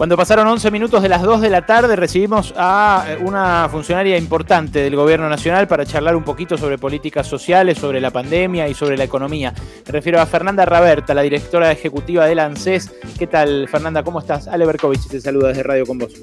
Cuando 0.00 0.16
pasaron 0.16 0.46
11 0.46 0.70
minutos 0.70 1.02
de 1.02 1.10
las 1.10 1.20
2 1.20 1.42
de 1.42 1.50
la 1.50 1.66
tarde 1.66 1.94
recibimos 1.94 2.54
a 2.56 3.04
eh, 3.06 3.18
una 3.22 3.68
funcionaria 3.70 4.16
importante 4.16 4.78
del 4.78 4.96
Gobierno 4.96 5.28
Nacional 5.28 5.68
para 5.68 5.84
charlar 5.84 6.16
un 6.16 6.24
poquito 6.24 6.56
sobre 6.56 6.78
políticas 6.78 7.26
sociales, 7.26 7.76
sobre 7.76 8.00
la 8.00 8.10
pandemia 8.10 8.66
y 8.66 8.72
sobre 8.72 8.96
la 8.96 9.04
economía. 9.04 9.52
Me 9.84 9.92
refiero 9.92 10.18
a 10.18 10.24
Fernanda 10.24 10.64
Raberta, 10.64 11.12
la 11.12 11.20
directora 11.20 11.70
ejecutiva 11.70 12.24
del 12.24 12.38
ANSES. 12.38 12.90
¿Qué 13.18 13.26
tal, 13.26 13.68
Fernanda? 13.68 14.02
¿Cómo 14.02 14.20
estás? 14.20 14.48
Ale 14.48 14.64
Berkovich 14.64 15.06
te 15.06 15.20
saluda 15.20 15.48
desde 15.48 15.64
Radio 15.64 15.84
con 15.84 15.98
vos. 15.98 16.14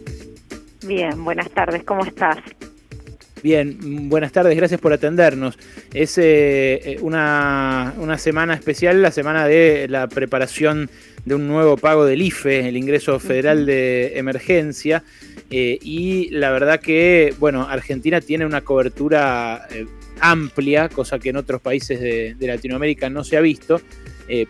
Bien, 0.83 1.23
buenas 1.23 1.51
tardes. 1.51 1.83
¿Cómo 1.83 2.03
estás? 2.03 2.39
Bien, 3.43 4.09
buenas 4.09 4.31
tardes, 4.31 4.57
gracias 4.57 4.81
por 4.81 4.91
atendernos. 4.91 5.59
Es 5.93 6.17
eh, 6.17 6.23
eh, 6.23 6.97
una, 7.01 7.93
una, 7.99 8.17
semana 8.17 8.55
especial, 8.55 9.03
la 9.03 9.11
semana 9.11 9.45
de 9.45 9.85
la 9.87 10.07
preparación 10.07 10.89
de 11.27 11.35
un 11.35 11.47
nuevo 11.47 11.77
pago 11.77 12.05
del 12.05 12.21
IFE, 12.21 12.69
el 12.69 12.77
ingreso 12.77 13.19
federal 13.19 13.65
de 13.65 14.17
emergencia, 14.17 15.03
eh, 15.49 15.77
y 15.81 16.29
la 16.31 16.51
verdad 16.51 16.79
que, 16.79 17.33
bueno, 17.39 17.67
Argentina 17.69 18.21
tiene 18.21 18.45
una 18.45 18.61
cobertura 18.61 19.67
amplia, 20.19 20.89
cosa 20.89 21.19
que 21.19 21.29
en 21.29 21.37
otros 21.37 21.61
países 21.61 21.99
de, 21.99 22.35
Latinoamérica 22.39 23.09
no 23.09 23.23
se 23.23 23.37
ha 23.37 23.41
visto. 23.41 23.81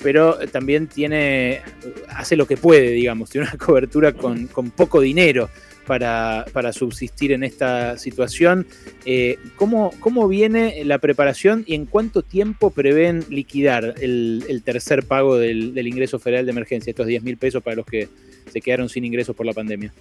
pero 0.01 0.39
también 0.51 0.87
tiene, 0.87 1.61
hace 2.09 2.35
lo 2.35 2.47
que 2.47 2.57
puede, 2.57 2.89
digamos, 2.91 3.29
tiene 3.29 3.47
una 3.47 3.57
cobertura 3.63 4.13
con, 4.13 4.47
con 4.47 4.71
poco 4.71 5.01
dinero 5.01 5.49
para, 5.87 6.45
para 6.53 6.73
subsistir 6.73 7.31
en 7.31 7.43
esta 7.43 7.97
situación. 7.97 8.67
Eh, 9.05 9.37
¿cómo, 9.55 9.91
¿cómo, 9.99 10.27
viene 10.27 10.83
la 10.83 10.99
preparación 10.99 11.63
y 11.65 11.73
en 11.73 11.85
cuánto 11.85 12.21
tiempo 12.21 12.69
prevén 12.69 13.23
liquidar 13.29 13.95
el, 14.01 14.43
el 14.49 14.61
tercer 14.63 15.05
pago 15.07 15.37
del, 15.37 15.73
del, 15.73 15.87
ingreso 15.87 16.19
federal 16.19 16.45
de 16.45 16.51
emergencia, 16.51 16.91
estos 16.91 17.07
10 17.07 17.23
mil 17.23 17.37
pesos 17.37 17.63
para 17.63 17.77
los 17.77 17.85
que 17.85 18.09
se 18.51 18.61
quedaron 18.61 18.89
sin 18.89 19.05
ingresos 19.05 19.35
por 19.35 19.45
la 19.45 19.53
pandemia? 19.53 19.93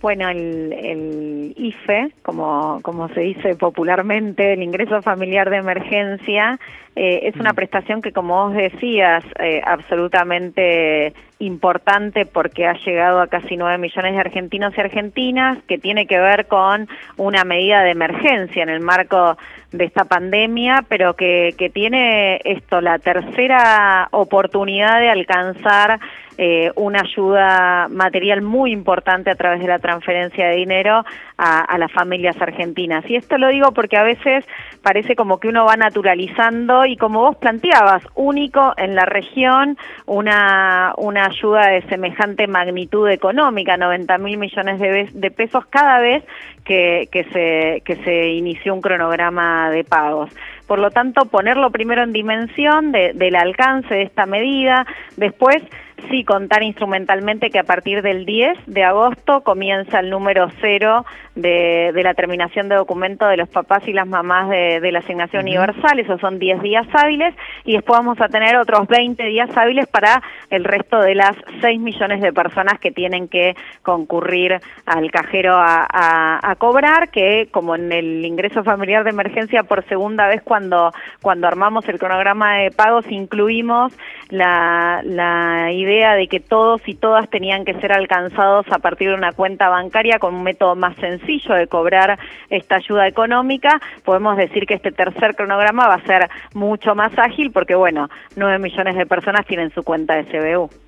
Bueno, 0.00 0.28
el, 0.28 0.72
el, 0.72 1.54
IFE, 1.56 2.12
como, 2.22 2.80
como 2.82 3.08
se 3.08 3.20
dice 3.20 3.56
popularmente, 3.56 4.52
el 4.52 4.62
ingreso 4.62 5.02
familiar 5.02 5.50
de 5.50 5.56
emergencia, 5.56 6.60
eh, 7.00 7.28
es 7.28 7.36
una 7.36 7.52
mm. 7.52 7.54
prestación 7.54 8.02
que, 8.02 8.10
como 8.10 8.46
vos 8.46 8.54
decías, 8.54 9.22
eh, 9.38 9.62
absolutamente 9.64 11.14
importante 11.38 12.26
porque 12.26 12.66
ha 12.66 12.72
llegado 12.84 13.20
a 13.20 13.28
casi 13.28 13.56
9 13.56 13.78
millones 13.78 14.14
de 14.14 14.18
argentinos 14.18 14.74
y 14.76 14.80
argentinas, 14.80 15.58
que 15.68 15.78
tiene 15.78 16.08
que 16.08 16.18
ver 16.18 16.48
con 16.48 16.88
una 17.16 17.44
medida 17.44 17.82
de 17.82 17.92
emergencia 17.92 18.64
en 18.64 18.68
el 18.68 18.80
marco 18.80 19.38
de 19.70 19.84
esta 19.84 20.06
pandemia, 20.06 20.84
pero 20.88 21.14
que, 21.14 21.54
que 21.56 21.70
tiene 21.70 22.40
esto, 22.44 22.80
la 22.80 22.98
tercera 22.98 24.08
oportunidad 24.10 24.98
de 24.98 25.10
alcanzar 25.10 26.00
eh, 26.40 26.70
una 26.76 27.00
ayuda 27.00 27.88
material 27.88 28.42
muy 28.42 28.70
importante 28.70 29.28
a 29.28 29.34
través 29.34 29.60
de 29.60 29.66
la 29.66 29.80
transferencia 29.80 30.46
de 30.46 30.54
dinero 30.54 31.04
a, 31.36 31.60
a, 31.60 31.78
las 31.78 31.90
familias 31.90 32.40
argentinas. 32.40 33.04
Y 33.10 33.16
esto 33.16 33.38
lo 33.38 33.48
digo 33.48 33.72
porque 33.72 33.96
a 33.96 34.04
veces 34.04 34.44
parece 34.80 35.16
como 35.16 35.40
que 35.40 35.48
uno 35.48 35.64
va 35.64 35.76
naturalizando 35.76 36.86
y 36.88 36.96
como 36.96 37.20
vos 37.20 37.36
planteabas, 37.36 38.02
único 38.14 38.72
en 38.76 38.94
la 38.94 39.04
región 39.04 39.76
una, 40.06 40.94
una 40.96 41.26
ayuda 41.26 41.68
de 41.68 41.82
semejante 41.82 42.46
magnitud 42.46 43.08
económica, 43.08 43.76
90 43.76 44.18
mil 44.18 44.38
millones 44.38 44.80
de, 44.80 45.30
pesos 45.30 45.66
cada 45.66 46.00
vez 46.00 46.24
que, 46.64 47.08
que, 47.12 47.24
se, 47.24 47.82
que 47.84 48.02
se 48.04 48.30
inició 48.30 48.74
un 48.74 48.80
cronograma 48.80 49.70
de 49.70 49.84
pagos. 49.84 50.30
Por 50.66 50.78
lo 50.78 50.90
tanto, 50.90 51.26
ponerlo 51.26 51.70
primero 51.70 52.02
en 52.02 52.12
dimensión 52.12 52.92
de, 52.92 53.12
del 53.14 53.36
alcance 53.36 53.94
de 53.94 54.02
esta 54.02 54.26
medida, 54.26 54.86
después 55.16 55.62
sí 56.10 56.24
contar 56.24 56.62
instrumentalmente 56.62 57.50
que 57.50 57.58
a 57.58 57.64
partir 57.64 58.02
del 58.02 58.24
10 58.24 58.58
de 58.66 58.84
agosto 58.84 59.42
comienza 59.42 60.00
el 60.00 60.10
número 60.10 60.48
cero 60.60 61.04
de, 61.34 61.92
de 61.94 62.02
la 62.02 62.14
terminación 62.14 62.68
de 62.68 62.74
documento 62.74 63.26
de 63.26 63.36
los 63.36 63.48
papás 63.48 63.86
y 63.86 63.92
las 63.92 64.06
mamás 64.06 64.48
de, 64.48 64.80
de 64.80 64.92
la 64.92 65.00
asignación 65.00 65.42
universal, 65.42 65.98
esos 65.98 66.20
son 66.20 66.38
10 66.38 66.62
días 66.62 66.86
hábiles, 66.92 67.34
y 67.64 67.74
después 67.74 67.98
vamos 67.98 68.20
a 68.20 68.28
tener 68.28 68.56
otros 68.56 68.88
20 68.88 69.22
días 69.24 69.48
hábiles 69.56 69.86
para 69.86 70.22
el 70.50 70.64
resto 70.64 71.00
de 71.00 71.14
las 71.14 71.36
6 71.60 71.80
millones 71.80 72.20
de 72.20 72.32
personas 72.32 72.78
que 72.80 72.90
tienen 72.90 73.28
que 73.28 73.54
concurrir 73.82 74.60
al 74.86 75.10
cajero 75.10 75.54
a, 75.54 75.86
a, 75.88 76.50
a 76.50 76.56
cobrar, 76.56 77.10
que 77.10 77.48
como 77.50 77.76
en 77.76 77.92
el 77.92 78.24
ingreso 78.24 78.64
familiar 78.64 79.04
de 79.04 79.10
emergencia 79.10 79.62
por 79.62 79.84
segunda 79.84 80.26
vez 80.26 80.42
cuando, 80.42 80.92
cuando 81.22 81.46
armamos 81.46 81.88
el 81.88 81.98
cronograma 81.98 82.56
de 82.58 82.70
pagos 82.70 83.04
incluimos 83.10 83.92
la, 84.30 85.00
la 85.04 85.70
idea 85.72 85.87
idea 85.88 86.14
de 86.14 86.28
que 86.28 86.40
todos 86.40 86.80
y 86.86 86.94
todas 86.94 87.28
tenían 87.30 87.64
que 87.64 87.74
ser 87.80 87.92
alcanzados 87.92 88.66
a 88.70 88.78
partir 88.78 89.08
de 89.08 89.14
una 89.14 89.32
cuenta 89.32 89.68
bancaria 89.68 90.18
con 90.18 90.34
un 90.34 90.42
método 90.42 90.76
más 90.76 90.96
sencillo 90.96 91.54
de 91.54 91.66
cobrar 91.66 92.18
esta 92.50 92.76
ayuda 92.76 93.06
económica, 93.06 93.80
podemos 94.04 94.36
decir 94.36 94.66
que 94.66 94.74
este 94.74 94.92
tercer 94.92 95.34
cronograma 95.34 95.88
va 95.88 95.94
a 95.94 96.06
ser 96.06 96.28
mucho 96.54 96.94
más 96.94 97.12
ágil 97.18 97.50
porque, 97.52 97.74
bueno, 97.74 98.08
nueve 98.36 98.58
millones 98.58 98.96
de 98.96 99.06
personas 99.06 99.46
tienen 99.46 99.70
su 99.70 99.82
cuenta 99.82 100.14
de 100.14 100.24
CBU. 100.24 100.87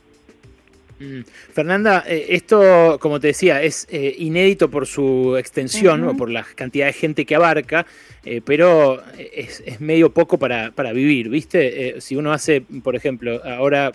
Mm. 1.01 1.21
Fernanda, 1.55 2.05
eh, 2.07 2.27
esto, 2.29 2.99
como 3.01 3.19
te 3.21 3.29
decía, 3.29 3.63
es 3.63 3.87
eh, 3.91 4.15
inédito 4.19 4.71
por 4.71 4.87
su 4.87 5.35
extensión 5.39 6.05
o 6.05 6.15
por 6.15 6.31
la 6.31 6.45
cantidad 6.55 6.87
de 6.87 6.93
gente 6.93 7.25
que 7.25 7.35
abarca, 7.35 7.87
eh, 8.23 8.43
pero 8.45 9.03
es, 9.17 9.63
es, 9.65 9.81
medio 9.81 10.13
poco 10.13 10.39
para, 10.39 10.73
para 10.73 10.93
vivir, 10.93 11.31
¿viste? 11.31 12.03
si 12.03 12.17
uno 12.17 12.35
hace, 12.35 12.61
por 12.61 12.95
ejemplo, 12.95 13.41
ahora 13.43 13.93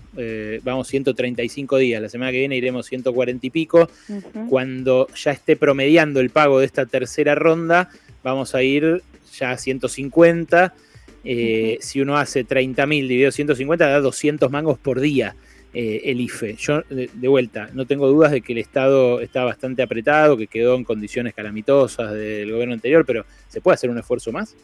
vamos 0.64 0.88
135 0.88 1.78
días, 1.78 2.02
la 2.02 2.10
semana 2.10 2.32
que 2.32 2.40
viene 2.40 2.58
iremos 2.58 2.88
140 2.88 3.46
y 3.46 3.50
pico, 3.52 3.88
cuando 4.50 5.08
ya 5.16 5.32
esté 5.32 5.56
promediando 5.56 6.20
el 6.20 6.32
pago 6.32 6.60
de 6.60 6.66
esta 6.66 6.88
tercera 6.88 7.36
ronda, 7.36 7.90
vamos 8.24 8.56
a 8.56 8.64
ir 8.64 9.04
ya 9.38 9.52
a 9.52 9.58
150. 9.58 10.74
Si 11.24 12.02
uno 12.02 12.18
hace 12.18 12.48
30.000 12.48 12.88
dividido 12.88 13.32
150, 13.32 13.88
da 13.88 14.00
200 14.00 14.50
mangos 14.50 14.80
por 14.80 15.00
día. 15.00 15.36
Eh, 15.78 16.10
el 16.10 16.22
IFE. 16.22 16.56
Yo, 16.56 16.84
de, 16.90 17.10
de, 17.14 17.28
vuelta, 17.28 17.70
no 17.74 17.86
tengo 17.86 18.08
dudas 18.08 18.32
de 18.32 18.40
que 18.40 18.54
el 18.54 18.60
Estado 18.60 19.20
está 19.20 19.44
bastante 19.44 19.84
apretado, 19.84 20.38
que 20.38 20.48
quedó 20.48 20.74
en 20.76 20.86
condiciones 20.86 21.34
calamitosas 21.34 22.14
del 22.14 22.50
gobierno 22.50 22.76
anterior, 22.76 23.04
pero 23.06 23.26
¿se 23.50 23.60
puede 23.60 23.76
hacer 23.76 23.90
un 23.90 23.98
esfuerzo 23.98 24.32
más? 24.32 24.56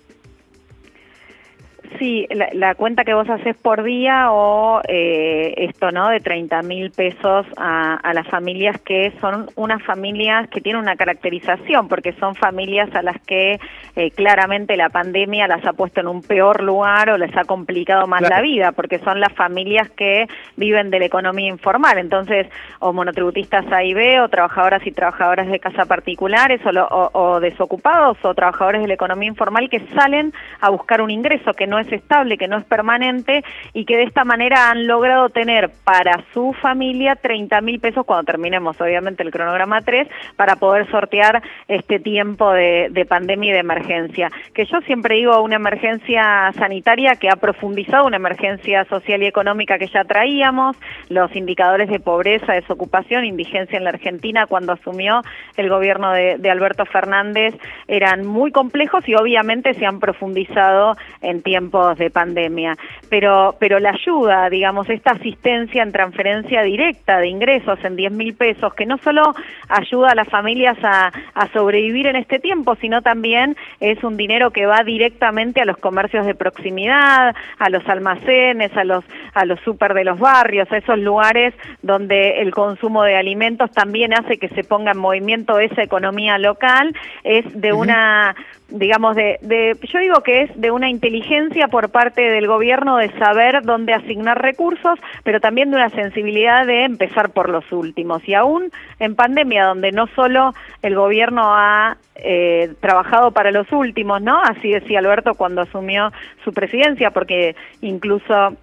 Sí, 2.02 2.26
la, 2.32 2.50
la, 2.54 2.74
cuenta 2.74 3.04
que 3.04 3.14
vos 3.14 3.30
haces 3.30 3.56
por 3.56 3.84
día 3.84 4.32
o 4.32 4.82
eh, 4.88 5.54
esto, 5.58 5.92
¿no? 5.92 6.10
De 6.10 6.20
30 6.20 6.64
mil 6.64 6.90
pesos 6.90 7.46
a, 7.58 7.94
a, 7.94 8.14
las 8.16 8.28
familias 8.28 8.82
que 8.82 9.14
son 9.22 9.52
unas 9.56 9.84
familias 9.84 10.50
que 10.50 10.62
tienen 10.62 10.82
una 10.82 10.96
caracterización, 10.96 11.88
porque 11.88 12.14
son 12.14 12.34
familias 12.34 12.90
a 12.96 13.04
las 13.04 13.22
que 13.22 13.60
eh, 13.96 14.10
claramente 14.10 14.78
la 14.78 14.90
pandemia 14.90 15.48
las 15.48 15.64
ha 15.64 15.74
puesto 15.74 16.02
en 16.02 16.08
un 16.08 16.24
peor 16.24 16.64
lugar 16.64 17.12
o 17.12 17.20
les 17.20 17.38
ha 17.38 17.44
complicado 17.44 18.08
más 18.08 18.22
claro. 18.22 18.38
la 18.38 18.42
vida, 18.42 18.72
porque 18.72 18.98
son 18.98 19.20
las 19.20 19.34
familias 19.34 19.88
que 19.92 20.28
viven 20.56 20.90
de 20.90 20.98
la 20.98 21.06
economía 21.06 21.50
informal. 21.50 22.00
Entonces, 22.00 22.48
o 22.80 22.94
monotributistas 22.94 23.72
A 23.72 23.84
y 23.84 23.94
B, 23.94 24.22
o 24.22 24.28
trabajadoras 24.28 24.88
y 24.88 24.92
trabajadoras 24.92 25.48
de 25.50 25.60
casa 25.60 25.86
particulares, 25.86 26.66
o, 26.66 26.72
lo, 26.72 26.88
o, 26.88 27.12
o 27.14 27.40
desocupados, 27.40 28.18
o 28.24 28.34
trabajadores 28.34 28.82
de 28.82 28.88
la 28.88 28.96
economía 28.96 29.30
informal 29.30 29.70
que 29.70 29.82
salen 29.94 30.34
a 30.62 30.72
buscar 30.72 31.04
un 31.04 31.12
ingreso 31.12 31.54
que 31.54 31.68
no 31.68 31.78
es 31.78 31.91
estable, 31.92 32.38
que 32.38 32.48
no 32.48 32.58
es 32.58 32.66
permanente 32.66 33.44
y 33.74 33.86
que 33.86 33.98
de 33.98 34.04
esta 34.04 34.24
manera 34.24 34.70
han 34.70 34.88
logrado 34.88 35.30
tener 35.30 35.72
para 35.84 36.24
su 36.34 36.54
familia 36.54 37.16
30 37.16 37.62
mil 37.62 37.80
pesos 37.80 38.06
cuando 38.06 38.26
terminemos 38.26 38.80
obviamente 38.80 39.24
el 39.24 39.32
cronograma 39.32 39.82
3 39.82 40.08
para 40.36 40.56
poder 40.56 40.90
sortear 40.90 41.42
este 41.68 42.00
tiempo 42.00 42.52
de, 42.52 42.90
de, 42.92 43.06
pandemia 43.06 43.52
y 43.52 43.54
de 43.54 43.60
emergencia. 43.60 44.32
Que 44.54 44.66
yo 44.66 44.82
siempre 44.82 45.16
digo 45.16 45.42
una 45.42 45.56
emergencia 45.56 46.52
sanitaria 46.58 47.16
que 47.16 47.30
ha 47.30 47.36
profundizado 47.36 48.06
una 48.06 48.18
emergencia 48.18 48.86
social 48.86 49.24
y 49.24 49.28
económica 49.28 49.78
que 49.78 49.88
ya 49.88 50.04
traíamos, 50.04 50.76
los 51.10 51.36
indicadores 51.36 51.90
de 51.90 52.00
pobreza, 52.00 52.54
desocupación, 52.54 53.26
indigencia 53.26 53.78
en 53.78 53.84
la 53.84 53.92
Argentina 53.92 54.46
cuando 54.48 54.74
asumió 54.74 55.22
el 55.58 55.70
gobierno 55.70 56.12
de, 56.12 56.38
de 56.38 56.50
Alberto 56.52 56.86
Fernández 56.86 57.56
eran 57.88 58.26
muy 58.26 58.52
complejos 58.52 59.08
y 59.08 59.16
obviamente 59.16 59.74
se 59.74 59.86
han 59.86 60.00
profundizado 60.00 60.96
en 61.22 61.42
tiempo 61.42 61.81
tiempos 61.82 61.98
de 61.98 62.10
pandemia, 62.10 62.78
pero, 63.10 63.56
pero 63.60 63.80
la 63.80 63.92
ayuda, 63.92 64.50
digamos, 64.50 64.90
esta 64.90 65.12
asistencia 65.12 65.84
en 65.84 65.92
transferencia 65.92 66.62
directa 66.64 67.20
de 67.20 67.28
ingresos 67.28 67.80
en 67.84 67.96
10 67.96 68.12
mil 68.12 68.34
pesos, 68.34 68.74
que 68.74 68.86
no 68.86 68.98
solo 68.98 69.34
ayuda 69.70 70.12
a 70.12 70.16
las 70.16 70.28
familias 70.28 70.78
a, 70.84 71.12
a 71.34 71.48
sobrevivir 71.52 72.08
en 72.08 72.16
este 72.16 72.40
tiempo, 72.40 72.76
sino 72.76 73.02
también 73.02 73.56
es 73.80 74.04
un 74.04 74.18
dinero 74.18 74.52
que 74.52 74.66
va 74.66 74.84
directamente 74.84 75.62
a 75.62 75.66
los 75.66 75.78
comercios 75.78 76.26
de 76.26 76.36
proximidad, 76.36 77.36
a 77.58 77.70
los 77.70 77.88
almacenes, 77.88 78.76
a 78.76 78.84
los, 78.84 79.04
a 79.34 79.46
los 79.46 79.60
super 79.62 79.94
de 79.94 80.04
los 80.04 80.20
barrios, 80.20 80.72
a 80.72 80.78
esos 80.78 81.00
lugares 81.00 81.54
donde 81.82 82.42
el 82.42 82.52
consumo 82.52 83.04
de 83.04 83.16
alimentos 83.16 83.72
también 83.72 84.14
hace 84.14 84.38
que 84.38 84.50
se 84.50 84.64
ponga 84.64 84.92
en 84.92 84.98
movimiento 84.98 85.60
esa 85.60 85.84
economía 85.84 86.38
local, 86.38 86.96
es 87.24 87.46
de 87.60 87.74
una, 87.74 88.36
digamos, 88.72 89.16
de, 89.16 89.38
de 89.42 89.78
yo 89.82 90.00
digo 90.00 90.22
que 90.22 90.44
es 90.44 90.62
de 90.62 90.72
una 90.72 90.90
inteligencia 90.90 91.68
por 91.68 91.90
parte 91.90 92.22
del 92.22 92.48
gobierno 92.48 92.98
de 92.98 93.12
saber 93.18 93.62
dónde 93.64 93.94
asignar 93.94 94.42
recursos, 94.42 95.00
pero 95.24 95.40
también 95.40 95.70
de 95.70 95.78
una 95.78 95.90
sensibilidad 95.90 96.66
de 96.66 96.86
empezar 96.86 97.32
por 97.32 97.50
los 97.50 97.70
últimos. 97.72 98.28
Y 98.28 98.34
aún 98.34 98.72
en 99.00 99.16
pandemia, 99.16 99.66
donde 99.66 99.92
no 99.92 100.08
solo 100.08 100.54
el 100.82 100.96
gobierno 100.96 101.44
ha 101.46 101.98
eh, 102.16 102.74
trabajado 102.80 103.32
para 103.32 103.52
los 103.52 103.72
últimos, 103.72 104.22
¿no? 104.22 104.42
Así 104.42 104.72
decía 104.72 105.00
Alberto 105.00 105.36
cuando 105.36 105.62
asumió 105.62 106.12
su 106.44 106.54
presidencia, 106.54 107.12
porque 107.12 107.56
incluso 107.82 108.56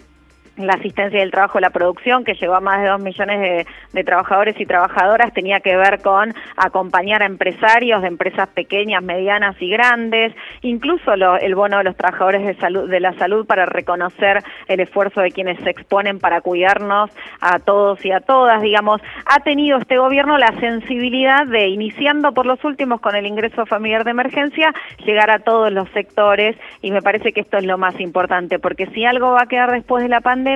la 0.59 0.75
asistencia 0.75 1.21
del 1.21 1.31
trabajo, 1.31 1.61
la 1.61 1.71
producción, 1.71 2.25
que 2.25 2.35
llegó 2.35 2.55
a 2.55 2.61
más 2.61 2.83
de 2.83 2.89
dos 2.89 3.01
millones 3.01 3.67
de, 3.93 4.05
trabajadores 4.05 4.59
y 4.59 4.65
trabajadoras, 4.65 5.33
tenía 5.35 5.61
que 5.61 5.77
ver 5.77 6.01
con 6.01 6.35
acompañar 6.57 7.23
a 7.23 7.27
empresarios 7.27 8.01
de 8.01 8.09
empresas 8.09 8.49
pequeñas, 8.49 9.03
medianas 9.03 9.57
y 9.61 9.69
grandes, 9.69 10.33
incluso 10.63 11.13
el 11.13 11.55
bono 11.55 11.79
de 11.79 11.85
los 11.85 11.97
trabajadores 11.97 12.47
de, 12.47 12.55
salud, 12.55 12.89
de 12.89 13.01
la 13.01 13.13
salud 13.15 13.47
para 13.47 13.67
reconocer 13.67 14.43
el 14.67 14.81
esfuerzo 14.81 15.21
de 15.21 15.31
quienes 15.31 15.59
se 15.61 15.71
exponen 15.71 16.19
para 16.19 16.41
cuidarnos 16.41 17.11
a 17.41 17.59
todos 17.59 18.05
y 18.05 18.13
a 18.13 18.21
todas, 18.21 18.63
digamos, 18.63 19.01
ha 19.27 19.41
tenido 19.41 19.79
este 19.79 19.99
gobierno 19.99 20.39
la 20.39 20.53
sensibilidad 20.59 21.47
de, 21.47 21.69
iniciando 21.69 22.33
por 22.33 22.47
los 22.47 22.65
últimos 22.65 23.01
con 23.01 23.15
el 23.15 23.27
ingreso 23.27 23.67
familiar 23.67 24.05
de 24.05 24.13
emergencia, 24.13 24.73
llegar 25.05 25.31
a 25.31 25.41
todos 25.41 25.73
los 25.73 25.89
sectores 25.91 26.57
y 26.81 26.91
me 26.91 27.03
parece 27.03 27.33
que 27.33 27.41
esto 27.41 27.59
es 27.59 27.65
lo 27.65 27.79
más 27.79 27.99
importante, 28.01 28.59
porque 28.59 28.87
si 28.87 29.05
algo 29.05 29.33
va 29.33 29.43
a 29.43 29.47
quedar 29.47 29.71
después 29.73 30.03
de 30.03 30.09
la 30.09 30.21
pandemia, 30.21 30.48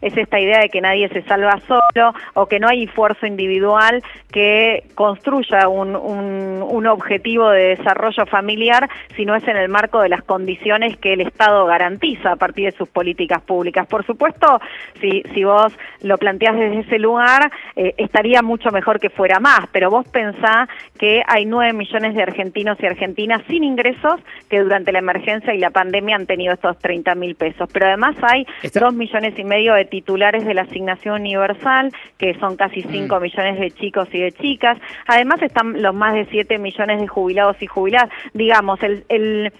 es 0.00 0.16
esta 0.16 0.40
idea 0.40 0.60
de 0.60 0.68
que 0.68 0.80
nadie 0.80 1.08
se 1.08 1.22
salva 1.22 1.60
solo 1.66 2.14
o 2.34 2.46
que 2.46 2.58
no 2.58 2.68
hay 2.68 2.84
esfuerzo 2.84 3.26
individual 3.26 4.02
que 4.30 4.84
construya 4.94 5.68
un, 5.68 5.96
un, 5.96 6.86
objetivo 6.86 7.50
de 7.50 7.76
desarrollo 7.76 8.24
familiar, 8.26 8.88
sino 9.16 9.34
es 9.34 9.46
en 9.46 9.56
el 9.56 9.68
marco 9.68 10.00
de 10.00 10.08
las 10.08 10.22
condiciones 10.22 10.96
que 10.96 11.14
el 11.14 11.20
Estado 11.20 11.66
garantiza 11.66 12.32
a 12.32 12.36
partir 12.36 12.70
de 12.70 12.78
sus 12.78 12.88
políticas 12.88 13.42
públicas. 13.42 13.86
Por 13.86 14.06
supuesto, 14.06 14.60
si, 15.00 15.22
si 15.34 15.44
vos 15.44 15.76
lo 16.02 16.16
planteás 16.18 16.56
desde 16.56 16.80
ese 16.80 16.98
lugar, 16.98 17.50
eh, 17.76 17.94
estaría 17.98 18.42
mucho 18.42 18.70
mejor 18.70 19.00
que 19.00 19.10
fuera 19.10 19.38
más, 19.40 19.66
pero 19.72 19.90
vos 19.90 20.06
pensá 20.08 20.68
que 20.98 21.22
hay 21.26 21.44
nueve 21.44 21.72
millones 21.72 22.14
de 22.14 22.22
argentinos 22.22 22.78
y 22.80 22.86
argentinas 22.86 23.42
sin 23.48 23.64
ingresos 23.64 24.20
que 24.48 24.60
durante 24.60 24.92
la 24.92 25.00
emergencia 25.00 25.54
y 25.54 25.58
la 25.58 25.70
pandemia 25.70 26.16
han 26.16 26.26
tenido 26.26 26.54
estos 26.54 26.78
30 26.78 27.14
mil 27.14 27.34
pesos, 27.34 27.68
pero 27.72 27.86
además 27.86 28.16
hay 28.22 28.46
dos 28.72 28.94
millones 28.94 29.27
y 29.36 29.44
medio 29.44 29.74
de 29.74 29.84
titulares 29.84 30.44
de 30.44 30.54
la 30.54 30.62
asignación 30.62 31.20
universal, 31.20 31.92
que 32.18 32.34
son 32.38 32.56
casi 32.56 32.82
5 32.82 33.14
mm. 33.14 33.22
millones 33.22 33.58
de 33.58 33.70
chicos 33.72 34.08
y 34.12 34.20
de 34.20 34.32
chicas. 34.32 34.78
Además 35.06 35.42
están 35.42 35.82
los 35.82 35.94
más 35.94 36.14
de 36.14 36.26
7 36.26 36.58
millones 36.58 37.00
de 37.00 37.08
jubilados 37.08 37.60
y 37.60 37.66
jubiladas. 37.66 38.10
Digamos, 38.34 38.82
el, 38.82 39.04
el, 39.08 39.52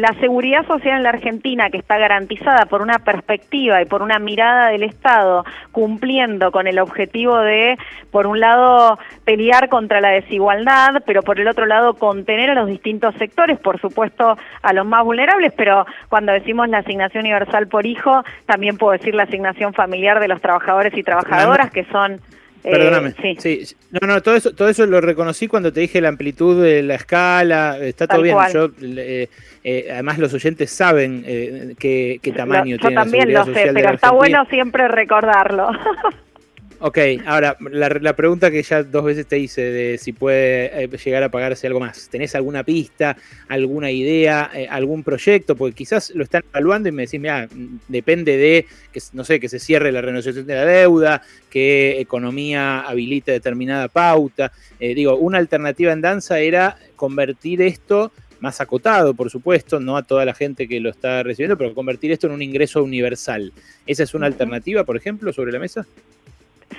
la 0.00 0.14
seguridad 0.20 0.66
social 0.66 0.98
en 0.98 1.02
la 1.02 1.10
Argentina, 1.10 1.70
que 1.70 1.78
está 1.78 1.98
garantizada 1.98 2.66
por 2.66 2.82
una 2.82 2.98
perspectiva 2.98 3.80
y 3.80 3.86
por 3.86 4.02
una 4.02 4.18
mirada 4.18 4.68
del 4.68 4.82
Estado, 4.82 5.44
cumpliendo 5.72 6.52
con 6.52 6.66
el 6.66 6.78
objetivo 6.78 7.38
de, 7.38 7.78
por 8.10 8.26
un 8.26 8.40
lado, 8.40 8.98
pelear 9.24 9.68
contra 9.68 10.00
la 10.00 10.10
desigualdad, 10.10 11.02
pero 11.06 11.22
por 11.22 11.40
el 11.40 11.48
otro 11.48 11.66
lado, 11.66 11.94
contener 11.94 12.50
a 12.50 12.54
los 12.54 12.66
distintos 12.68 13.14
sectores, 13.16 13.58
por 13.58 13.80
supuesto, 13.80 14.36
a 14.62 14.72
los 14.72 14.86
más 14.86 15.04
vulnerables, 15.04 15.52
pero 15.56 15.86
cuando 16.08 16.32
decimos 16.32 16.68
la 16.68 16.78
asignación 16.78 17.24
universal 17.24 17.68
por 17.68 17.86
hijo, 17.86 18.22
también 18.46 18.76
puedo 18.76 18.92
decir 19.00 19.14
la 19.14 19.24
asignación 19.24 19.74
familiar 19.74 20.20
de 20.20 20.28
los 20.28 20.40
trabajadores 20.40 20.96
y 20.96 21.02
trabajadoras, 21.02 21.70
que 21.70 21.84
son... 21.86 22.20
Eh, 22.62 22.72
Perdóname. 22.72 23.14
sí. 23.22 23.64
No, 23.90 24.06
no, 24.06 24.20
todo 24.20 24.36
eso, 24.36 24.54
todo 24.54 24.68
eso 24.68 24.84
lo 24.84 25.00
reconocí 25.00 25.48
cuando 25.48 25.72
te 25.72 25.80
dije 25.80 25.98
la 26.02 26.10
amplitud 26.10 26.62
de 26.62 26.82
la 26.82 26.94
escala. 26.96 27.78
Está 27.80 28.06
todo 28.06 28.20
bien. 28.20 28.36
Yo, 28.52 28.68
eh, 28.82 29.28
eh, 29.64 29.88
además, 29.90 30.18
los 30.18 30.34
oyentes 30.34 30.70
saben 30.70 31.24
qué, 31.78 32.20
tamaño 32.36 32.76
tiene 32.76 32.94
Yo 32.94 33.00
también 33.00 33.32
lo 33.32 33.46
sé, 33.46 33.70
pero 33.72 33.94
está 33.94 34.10
bueno 34.10 34.44
siempre 34.50 34.88
recordarlo. 34.88 35.70
Ok, 36.82 36.96
ahora 37.26 37.58
la, 37.60 38.16
pregunta 38.16 38.50
que 38.50 38.62
ya 38.62 38.82
dos 38.82 39.04
veces 39.04 39.26
te 39.26 39.38
hice 39.38 39.60
de 39.60 39.98
si 39.98 40.14
puede 40.14 40.84
eh, 40.84 40.88
llegar 40.88 41.22
a 41.22 41.28
pagarse 41.28 41.66
algo 41.66 41.78
más. 41.78 42.08
¿Tenés 42.08 42.34
alguna 42.34 42.64
pista, 42.64 43.18
alguna 43.48 43.90
idea, 43.90 44.50
eh, 44.54 44.66
algún 44.66 45.02
proyecto? 45.02 45.56
Porque 45.56 45.74
quizás 45.74 46.10
lo 46.14 46.24
están 46.24 46.42
evaluando 46.48 46.88
y 46.88 46.92
me 46.92 47.02
decís, 47.02 47.20
mira, 47.20 47.46
depende 47.86 48.38
de, 48.38 48.66
que, 48.92 49.00
no 49.12 49.24
sé, 49.24 49.38
que 49.38 49.50
se 49.50 49.58
cierre 49.58 49.92
la 49.92 50.00
renegociación 50.00 50.46
de 50.46 50.54
la 50.54 50.64
deuda, 50.64 51.20
que 51.50 52.00
economía 52.00 52.80
habilite 52.80 53.30
determinada 53.30 53.88
pauta. 53.88 54.50
Eh, 54.78 54.94
digo, 54.94 55.16
una 55.16 55.36
alternativa 55.36 55.92
en 55.92 56.00
danza 56.00 56.38
era 56.38 56.78
convertir 56.96 57.60
esto 57.60 58.10
más 58.40 58.58
acotado, 58.62 59.12
por 59.12 59.28
supuesto, 59.28 59.80
no 59.80 59.98
a 59.98 60.02
toda 60.02 60.24
la 60.24 60.32
gente 60.32 60.66
que 60.66 60.80
lo 60.80 60.88
está 60.88 61.22
recibiendo, 61.22 61.58
pero 61.58 61.74
convertir 61.74 62.10
esto 62.10 62.26
en 62.26 62.32
un 62.32 62.40
ingreso 62.40 62.82
universal. 62.82 63.52
¿Esa 63.86 64.02
es 64.02 64.14
una 64.14 64.24
alternativa, 64.24 64.84
por 64.84 64.96
ejemplo, 64.96 65.30
sobre 65.34 65.52
la 65.52 65.58
mesa? 65.58 65.86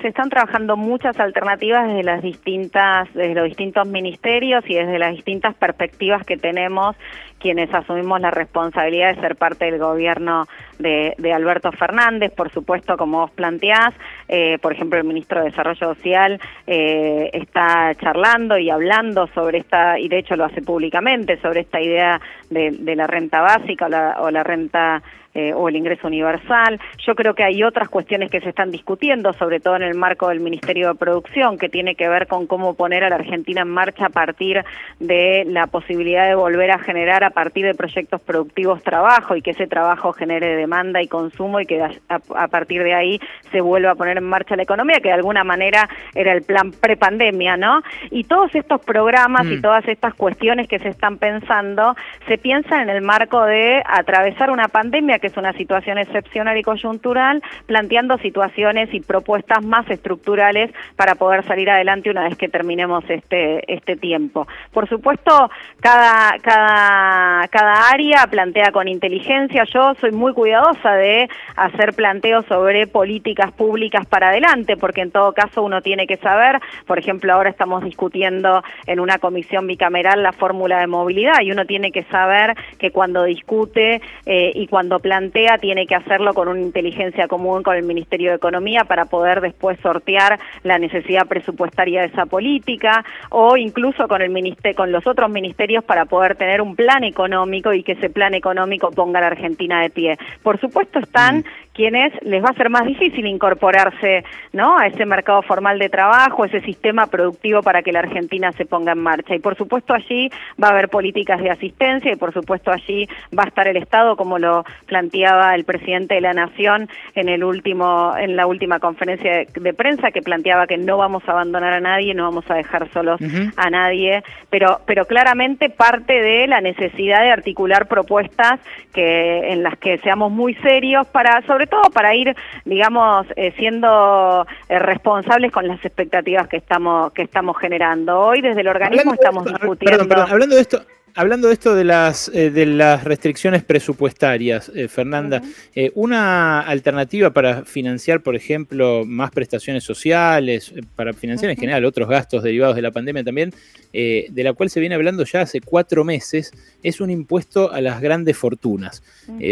Se 0.02 0.08
están 0.08 0.28
trabajando 0.28 0.76
muchas 0.76 1.18
alternativas 1.18 1.86
desde 1.86 2.02
las 2.02 2.22
distintas, 2.22 3.08
desde 3.14 3.34
los 3.34 3.44
distintos 3.44 3.86
ministerios 3.86 4.64
y 4.68 4.74
desde 4.74 4.98
las 4.98 5.12
distintas 5.12 5.54
perspectivas 5.54 6.26
que 6.26 6.36
tenemos 6.36 6.96
quienes 7.42 7.74
asumimos 7.74 8.20
la 8.20 8.30
responsabilidad 8.30 9.14
de 9.14 9.20
ser 9.20 9.36
parte 9.36 9.64
del 9.64 9.78
gobierno 9.78 10.46
de, 10.78 11.32
Alberto 11.34 11.72
Fernández, 11.72 12.32
por 12.32 12.50
supuesto, 12.52 12.96
como 12.96 13.20
vos 13.20 13.30
planteás, 13.32 13.92
eh, 14.28 14.58
por 14.62 14.72
ejemplo, 14.72 14.98
el 14.98 15.04
ministro 15.04 15.40
de 15.40 15.50
Desarrollo 15.50 15.94
Social 15.94 16.40
eh, 16.66 17.30
está 17.32 17.94
charlando 17.96 18.56
y 18.58 18.70
hablando 18.70 19.26
sobre 19.28 19.58
esta, 19.58 19.98
y 19.98 20.08
de 20.08 20.18
hecho 20.18 20.36
lo 20.36 20.44
hace 20.44 20.62
públicamente, 20.62 21.40
sobre 21.40 21.60
esta 21.60 21.80
idea 21.80 22.20
de, 22.50 22.70
la 22.94 23.06
renta 23.06 23.40
básica 23.40 23.86
o 24.20 24.30
la 24.30 24.42
renta 24.44 25.02
eh, 25.34 25.54
o 25.54 25.66
el 25.70 25.76
ingreso 25.76 26.08
universal. 26.08 26.78
Yo 27.06 27.14
creo 27.14 27.34
que 27.34 27.42
hay 27.42 27.64
otras 27.64 27.88
cuestiones 27.88 28.30
que 28.30 28.42
se 28.42 28.50
están 28.50 28.70
discutiendo, 28.70 29.32
sobre 29.32 29.60
todo 29.60 29.76
en 29.76 29.82
el 29.82 29.94
marco 29.94 30.28
del 30.28 30.40
Ministerio 30.40 30.88
de 30.88 30.94
Producción, 30.94 31.56
que 31.56 31.70
tiene 31.70 31.94
que 31.94 32.06
ver 32.06 32.26
con 32.26 32.46
cómo 32.46 32.74
poner 32.74 33.02
a 33.02 33.08
la 33.08 33.14
Argentina 33.14 33.62
en 33.62 33.70
marcha 33.70 34.06
a 34.06 34.10
partir 34.10 34.62
de 35.00 35.44
la 35.46 35.68
posibilidad 35.68 36.28
de 36.28 36.34
volver 36.34 36.70
a 36.70 36.78
generar 36.80 37.24
partir 37.32 37.66
de 37.66 37.74
proyectos 37.74 38.20
productivos 38.20 38.82
trabajo 38.82 39.36
y 39.36 39.42
que 39.42 39.50
ese 39.50 39.66
trabajo 39.66 40.12
genere 40.12 40.56
demanda 40.56 41.02
y 41.02 41.08
consumo 41.08 41.60
y 41.60 41.66
que 41.66 41.82
a, 41.82 42.48
partir 42.48 42.82
de 42.82 42.94
ahí 42.94 43.20
se 43.50 43.60
vuelva 43.60 43.92
a 43.92 43.94
poner 43.94 44.18
en 44.18 44.24
marcha 44.24 44.56
la 44.56 44.62
economía, 44.62 45.00
que 45.00 45.08
de 45.08 45.14
alguna 45.14 45.44
manera 45.44 45.88
era 46.14 46.32
el 46.32 46.42
plan 46.42 46.72
prepandemia, 46.72 47.56
¿no? 47.56 47.82
Y 48.10 48.24
todos 48.24 48.54
estos 48.54 48.80
programas 48.80 49.46
y 49.46 49.56
mm. 49.56 49.62
todas 49.62 49.86
estas 49.88 50.14
cuestiones 50.14 50.68
que 50.68 50.78
se 50.78 50.88
están 50.88 51.18
pensando 51.18 51.96
se 52.28 52.38
piensan 52.38 52.82
en 52.82 52.90
el 52.90 53.02
marco 53.02 53.44
de 53.44 53.82
atravesar 53.84 54.50
una 54.50 54.68
pandemia 54.68 55.18
que 55.18 55.26
es 55.26 55.36
una 55.36 55.52
situación 55.54 55.98
excepcional 55.98 56.56
y 56.56 56.62
coyuntural, 56.62 57.42
planteando 57.66 58.18
situaciones 58.18 58.92
y 58.92 59.00
propuestas 59.00 59.64
más 59.64 59.88
estructurales 59.90 60.70
para 60.96 61.14
poder 61.14 61.44
salir 61.46 61.70
adelante 61.70 62.10
una 62.10 62.24
vez 62.24 62.36
que 62.36 62.48
terminemos 62.48 63.04
este, 63.08 63.72
este 63.72 63.96
tiempo. 63.96 64.46
Por 64.72 64.88
supuesto, 64.88 65.50
cada, 65.80 66.38
cada, 66.40 67.21
cada 67.50 67.90
área 67.90 68.26
plantea 68.30 68.72
con 68.72 68.88
inteligencia. 68.88 69.64
Yo 69.72 69.94
soy 70.00 70.12
muy 70.12 70.32
cuidadosa 70.32 70.94
de 70.94 71.28
hacer 71.56 71.94
planteos 71.94 72.44
sobre 72.46 72.86
políticas 72.86 73.52
públicas 73.52 74.06
para 74.06 74.28
adelante, 74.28 74.76
porque 74.76 75.02
en 75.02 75.10
todo 75.10 75.32
caso 75.32 75.62
uno 75.62 75.82
tiene 75.82 76.06
que 76.06 76.16
saber, 76.16 76.60
por 76.86 76.98
ejemplo, 76.98 77.32
ahora 77.32 77.50
estamos 77.50 77.84
discutiendo 77.84 78.62
en 78.86 79.00
una 79.00 79.18
comisión 79.18 79.66
bicameral 79.66 80.22
la 80.22 80.32
fórmula 80.32 80.80
de 80.80 80.86
movilidad 80.86 81.40
y 81.40 81.52
uno 81.52 81.64
tiene 81.64 81.92
que 81.92 82.04
saber 82.04 82.54
que 82.78 82.90
cuando 82.90 83.24
discute 83.24 84.00
eh, 84.26 84.52
y 84.54 84.66
cuando 84.66 84.98
plantea 84.98 85.58
tiene 85.58 85.86
que 85.86 85.94
hacerlo 85.94 86.34
con 86.34 86.48
una 86.48 86.60
inteligencia 86.60 87.28
común 87.28 87.62
con 87.62 87.76
el 87.76 87.84
Ministerio 87.84 88.30
de 88.30 88.36
Economía 88.36 88.84
para 88.84 89.06
poder 89.06 89.40
después 89.40 89.78
sortear 89.80 90.38
la 90.62 90.78
necesidad 90.78 91.26
presupuestaria 91.26 92.02
de 92.02 92.08
esa 92.08 92.26
política 92.26 93.04
o 93.30 93.56
incluso 93.56 94.08
con 94.08 94.22
el 94.22 94.32
con 94.76 94.92
los 94.92 95.06
otros 95.06 95.30
ministerios 95.30 95.84
para 95.84 96.06
poder 96.06 96.36
tener 96.36 96.60
un 96.60 96.74
plan 96.74 97.04
económico 97.12 97.72
y 97.72 97.82
que 97.82 97.92
ese 97.92 98.10
plan 98.10 98.34
económico 98.34 98.90
ponga 98.90 99.18
a 99.18 99.22
la 99.22 99.28
Argentina 99.28 99.80
de 99.80 99.90
pie. 99.90 100.18
Por 100.42 100.58
supuesto 100.60 100.98
están 100.98 101.38
mm. 101.38 101.44
quienes 101.72 102.12
les 102.22 102.42
va 102.42 102.48
a 102.48 102.54
ser 102.54 102.68
más 102.68 102.84
difícil 102.84 103.26
incorporarse, 103.26 104.24
¿no? 104.52 104.76
a 104.76 104.86
ese 104.88 105.06
mercado 105.06 105.42
formal 105.42 105.78
de 105.78 105.88
trabajo, 105.88 106.44
ese 106.44 106.60
sistema 106.62 107.06
productivo 107.06 107.62
para 107.62 107.82
que 107.82 107.92
la 107.92 108.00
Argentina 108.00 108.50
se 108.52 108.66
ponga 108.66 108.92
en 108.92 108.98
marcha. 108.98 109.34
Y 109.34 109.38
por 109.38 109.56
supuesto 109.56 109.94
allí 109.94 110.30
va 110.60 110.68
a 110.68 110.70
haber 110.72 110.88
políticas 110.88 111.40
de 111.40 111.50
asistencia 111.50 112.12
y 112.12 112.16
por 112.16 112.32
supuesto 112.32 112.72
allí 112.72 113.08
va 113.36 113.44
a 113.44 113.48
estar 113.48 113.68
el 113.68 113.76
Estado 113.76 114.16
como 114.16 114.38
lo 114.38 114.64
plantea 114.86 115.12
planteaba 115.12 115.54
el 115.54 115.64
presidente 115.64 116.14
de 116.14 116.20
la 116.20 116.32
Nación 116.32 116.88
en 117.14 117.28
el 117.28 117.44
último 117.44 118.14
en 118.16 118.36
la 118.36 118.46
última 118.46 118.78
conferencia 118.78 119.44
de, 119.44 119.74
prensa 119.74 120.10
que 120.10 120.22
planteaba 120.22 120.66
que 120.66 120.78
no 120.78 120.96
vamos 120.96 121.22
a 121.26 121.32
abandonar 121.32 121.72
a 121.72 121.80
nadie, 121.80 122.14
no 122.14 122.24
vamos 122.24 122.44
a 122.48 122.54
dejar 122.54 122.90
solos 122.92 123.20
a 123.56 123.70
nadie, 123.70 124.22
pero 124.48 124.80
pero 124.86 125.04
claramente 125.04 125.68
parte 125.70 126.12
de 126.12 126.46
la 126.46 126.60
necesidad 126.60 126.91
de 126.96 127.30
articular 127.30 127.88
propuestas 127.88 128.60
que 128.92 129.52
en 129.52 129.62
las 129.62 129.76
que 129.78 129.98
seamos 129.98 130.30
muy 130.30 130.54
serios 130.56 131.06
para 131.06 131.42
sobre 131.46 131.66
todo 131.66 131.82
para 131.92 132.14
ir 132.14 132.34
digamos 132.64 133.26
eh, 133.36 133.52
siendo 133.56 134.46
eh, 134.68 134.78
responsables 134.78 135.50
con 135.52 135.66
las 135.66 135.84
expectativas 135.84 136.48
que 136.48 136.56
estamos 136.56 137.12
que 137.12 137.22
estamos 137.22 137.56
generando. 137.58 138.20
Hoy 138.20 138.40
desde 138.40 138.60
el 138.60 138.68
organismo 138.68 139.14
estamos 139.14 139.44
discutiendo 139.44 139.90
Perdón, 139.90 140.08
perdón, 140.08 140.28
hablando 140.30 140.56
de 140.56 140.62
esto 140.62 140.82
Hablando 141.14 141.48
de 141.48 141.54
esto 141.54 141.74
de 141.74 141.84
las, 141.84 142.30
eh, 142.32 142.50
de 142.50 142.64
las 142.64 143.04
restricciones 143.04 143.62
presupuestarias, 143.62 144.72
eh, 144.74 144.88
Fernanda, 144.88 145.42
eh, 145.74 145.90
una 145.94 146.60
alternativa 146.60 147.30
para 147.30 147.66
financiar, 147.66 148.22
por 148.22 148.34
ejemplo, 148.34 149.04
más 149.04 149.30
prestaciones 149.30 149.84
sociales, 149.84 150.72
para 150.96 151.12
financiar 151.12 151.50
en 151.50 151.58
general 151.58 151.84
otros 151.84 152.08
gastos 152.08 152.42
derivados 152.42 152.76
de 152.76 152.82
la 152.82 152.92
pandemia 152.92 153.24
también, 153.24 153.52
de 153.92 154.42
la 154.42 154.54
cual 154.54 154.70
se 154.70 154.80
viene 154.80 154.94
hablando 154.94 155.22
ya 155.24 155.42
hace 155.42 155.60
cuatro 155.60 156.02
meses, 156.02 156.50
es 156.82 156.98
un 157.02 157.10
impuesto 157.10 157.70
a 157.70 157.82
las 157.82 158.00
grandes 158.00 158.38
fortunas. 158.38 159.02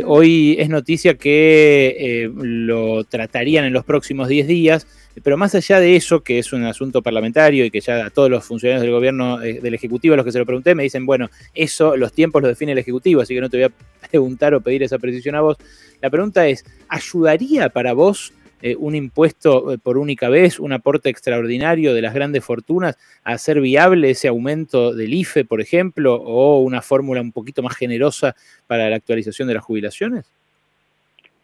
hoy 0.07 0.57
es 0.59 0.71
noticia 0.71 1.19
que 1.19 2.31
lo 2.35 3.05
tratarían 3.05 3.67
en 3.67 3.75
los 3.75 3.85
próximos 3.85 4.29
10 4.29 4.47
días. 4.47 4.87
Pero 5.23 5.37
más 5.37 5.55
allá 5.55 5.81
de 5.81 5.97
eso, 5.97 6.21
que 6.23 6.39
es 6.39 6.53
un 6.53 6.65
asunto 6.65 7.03
parlamentario 7.03 7.65
y 7.65 7.71
que 7.71 7.81
ya 7.81 8.07
a 8.07 8.11
todos 8.11 8.31
los 8.31 8.45
funcionarios 8.45 8.83
del 8.83 8.93
gobierno, 8.93 9.39
del 9.39 9.75
Ejecutivo 9.75 10.15
a 10.15 10.17
los 10.17 10.25
que 10.25 10.33
se 10.33 10.39
lo 10.39 10.47
pregunté, 10.47 10.75
me 10.75 10.85
dicen, 10.85 11.05
bueno, 11.05 11.29
eso, 11.55 11.97
los 11.97 12.13
tiempos 12.13 12.43
los 12.43 12.51
define 12.51 12.73
el 12.73 12.79
Ejecutivo, 12.79 13.21
así 13.21 13.35
que 13.35 13.41
no 13.41 13.51
te 13.51 13.57
voy 13.57 13.65
a 13.65 13.73
preguntar 14.11 14.55
o 14.55 14.61
pedir 14.61 14.83
esa 14.83 14.99
precisión 14.99 15.35
a 15.35 15.41
vos. 15.41 15.57
La 16.01 16.11
pregunta 16.11 16.47
es, 16.47 16.65
¿ayudaría 16.89 17.69
para 17.69 17.93
vos 17.93 18.33
eh, 18.63 18.77
un 18.79 18.95
impuesto 18.95 19.73
eh, 19.73 19.79
por 19.79 19.97
única 19.97 20.29
vez, 20.29 20.61
un 20.61 20.73
aporte 20.73 21.09
extraordinario 21.09 21.95
de 21.95 22.03
las 22.03 22.13
grandes 22.13 22.45
fortunas 22.45 22.97
a 23.25 23.33
hacer 23.33 23.61
viable 23.61 24.11
ese 24.11 24.29
aumento 24.29 24.95
del 24.95 25.15
IFE, 25.15 25.45
por 25.47 25.61
ejemplo, 25.63 26.17
o 26.17 26.61
una 26.61 26.83
fórmula 26.83 27.23
un 27.23 27.33
poquito 27.33 27.63
más 27.63 27.77
generosa 27.77 28.37
para 28.67 28.91
la 28.91 28.97
actualización 28.97 29.49
de 29.49 29.55
las 29.55 29.65
jubilaciones? 29.65 30.31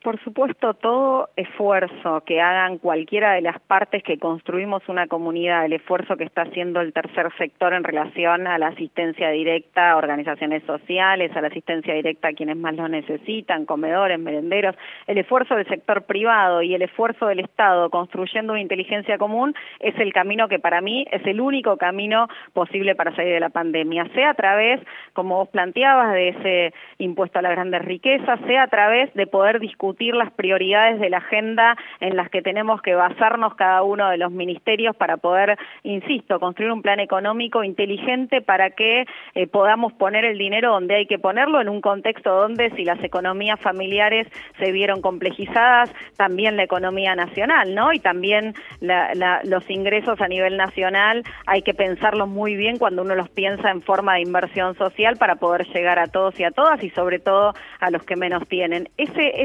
Por 0.07 0.23
supuesto, 0.23 0.75
todo 0.75 1.31
esfuerzo 1.35 2.23
que 2.25 2.41
hagan 2.41 2.79
cualquiera 2.79 3.33
de 3.33 3.41
las 3.41 3.59
partes 3.59 4.05
que 4.05 4.21
construimos 4.21 4.89
una 4.89 5.09
comunidad, 5.09 5.65
el 5.65 5.73
esfuerzo 5.73 6.17
que 6.17 6.23
está 6.23 6.43
haciendo 6.43 6.81
el 6.81 6.93
tercer 6.93 7.27
sector 7.37 7.73
en 7.73 7.83
relación 7.83 8.47
a 8.47 8.57
la 8.57 8.69
asistencia 8.69 9.31
directa 9.31 9.91
a 9.91 9.97
organizaciones 9.97 10.63
sociales, 10.63 11.33
a 11.35 11.41
la 11.41 11.49
asistencia 11.49 11.93
directa 11.93 12.29
a 12.29 12.35
quienes 12.35 12.57
más 12.57 12.77
lo 12.77 12.87
necesitan, 12.87 13.67
comedores, 13.67 14.21
merenderos, 14.21 14.77
el 15.09 15.19
esfuerzo 15.19 15.57
del 15.57 15.67
sector 15.67 16.03
privado 16.03 16.63
y 16.63 16.73
el 16.73 16.83
esfuerzo 16.83 17.27
del 17.27 17.41
Estado 17.41 17.91
construyendo 17.91 18.53
una 18.53 18.63
inteligencia 18.63 19.19
común 19.19 19.57
es 19.81 19.99
el 19.99 20.13
camino 20.13 20.47
que 20.47 20.61
para 20.61 20.81
mí 20.81 21.05
es 21.11 21.27
el 21.27 21.41
único 21.41 21.79
camino 21.79 22.29
posible 22.53 22.95
para 22.95 23.13
salir 23.17 23.33
de 23.33 23.41
la 23.41 23.51
pandemia, 23.51 24.07
sea 24.15 24.31
a 24.31 24.35
través, 24.35 24.81
como 25.15 25.39
vos 25.39 25.49
planteabas, 25.49 26.13
de 26.13 26.29
ese 26.29 26.75
impuesto 26.99 27.41
a 27.41 27.43
las 27.43 27.51
grandes 27.51 27.85
riquezas, 27.85 28.39
sea 28.47 28.63
a 28.63 28.69
través 28.69 29.13
de 29.15 29.27
poder 29.27 29.59
discutir 29.59 29.96
las 29.99 30.33
prioridades 30.33 31.00
de 31.00 31.11
la 31.11 31.19
agenda 31.19 31.76
en 32.00 32.17
las 32.17 32.31
que 32.31 32.43
tenemos 32.43 32.83
que 32.83 32.95
basarnos 32.95 33.55
cada 33.55 33.83
uno 33.83 34.09
de 34.11 34.19
los 34.19 34.31
ministerios 34.31 34.95
para 34.97 35.17
poder, 35.17 35.59
insisto, 35.83 36.38
construir 36.38 36.73
un 36.73 36.83
plan 36.83 37.00
económico 37.00 37.65
inteligente 37.65 38.41
para 38.41 38.71
que 38.71 39.07
eh, 39.35 39.47
podamos 39.47 39.93
poner 39.95 40.25
el 40.25 40.38
dinero 40.38 40.73
donde 40.73 40.97
hay 40.97 41.07
que 41.07 41.19
ponerlo 41.19 41.61
en 41.61 41.69
un 41.69 41.81
contexto 41.81 42.35
donde 42.35 42.71
si 42.71 42.85
las 42.85 43.03
economías 43.03 43.61
familiares 43.61 44.29
se 44.59 44.73
vieron 44.73 45.00
complejizadas, 45.00 45.93
también 46.17 46.57
la 46.57 46.65
economía 46.65 47.15
nacional, 47.15 47.75
¿no? 47.75 47.93
Y 47.93 47.99
también 47.99 48.55
los 48.81 49.71
ingresos 49.71 50.21
a 50.21 50.29
nivel 50.29 50.57
nacional 50.57 51.23
hay 51.47 51.62
que 51.62 51.75
pensarlos 51.75 52.29
muy 52.29 52.57
bien 52.57 52.79
cuando 52.79 53.03
uno 53.03 53.15
los 53.15 53.29
piensa 53.29 53.71
en 53.71 53.83
forma 53.83 54.15
de 54.15 54.23
inversión 54.23 54.76
social 54.76 55.17
para 55.17 55.37
poder 55.37 55.67
llegar 55.69 55.99
a 55.99 56.07
todos 56.07 56.38
y 56.41 56.45
a 56.45 56.50
todas 56.50 56.83
y 56.83 56.91
sobre 56.91 57.19
todo 57.19 57.55
a 57.81 57.91
los 57.91 58.03
que 58.05 58.17
menos 58.17 58.47
tienen. 58.49 58.88
Ese, 58.97 59.43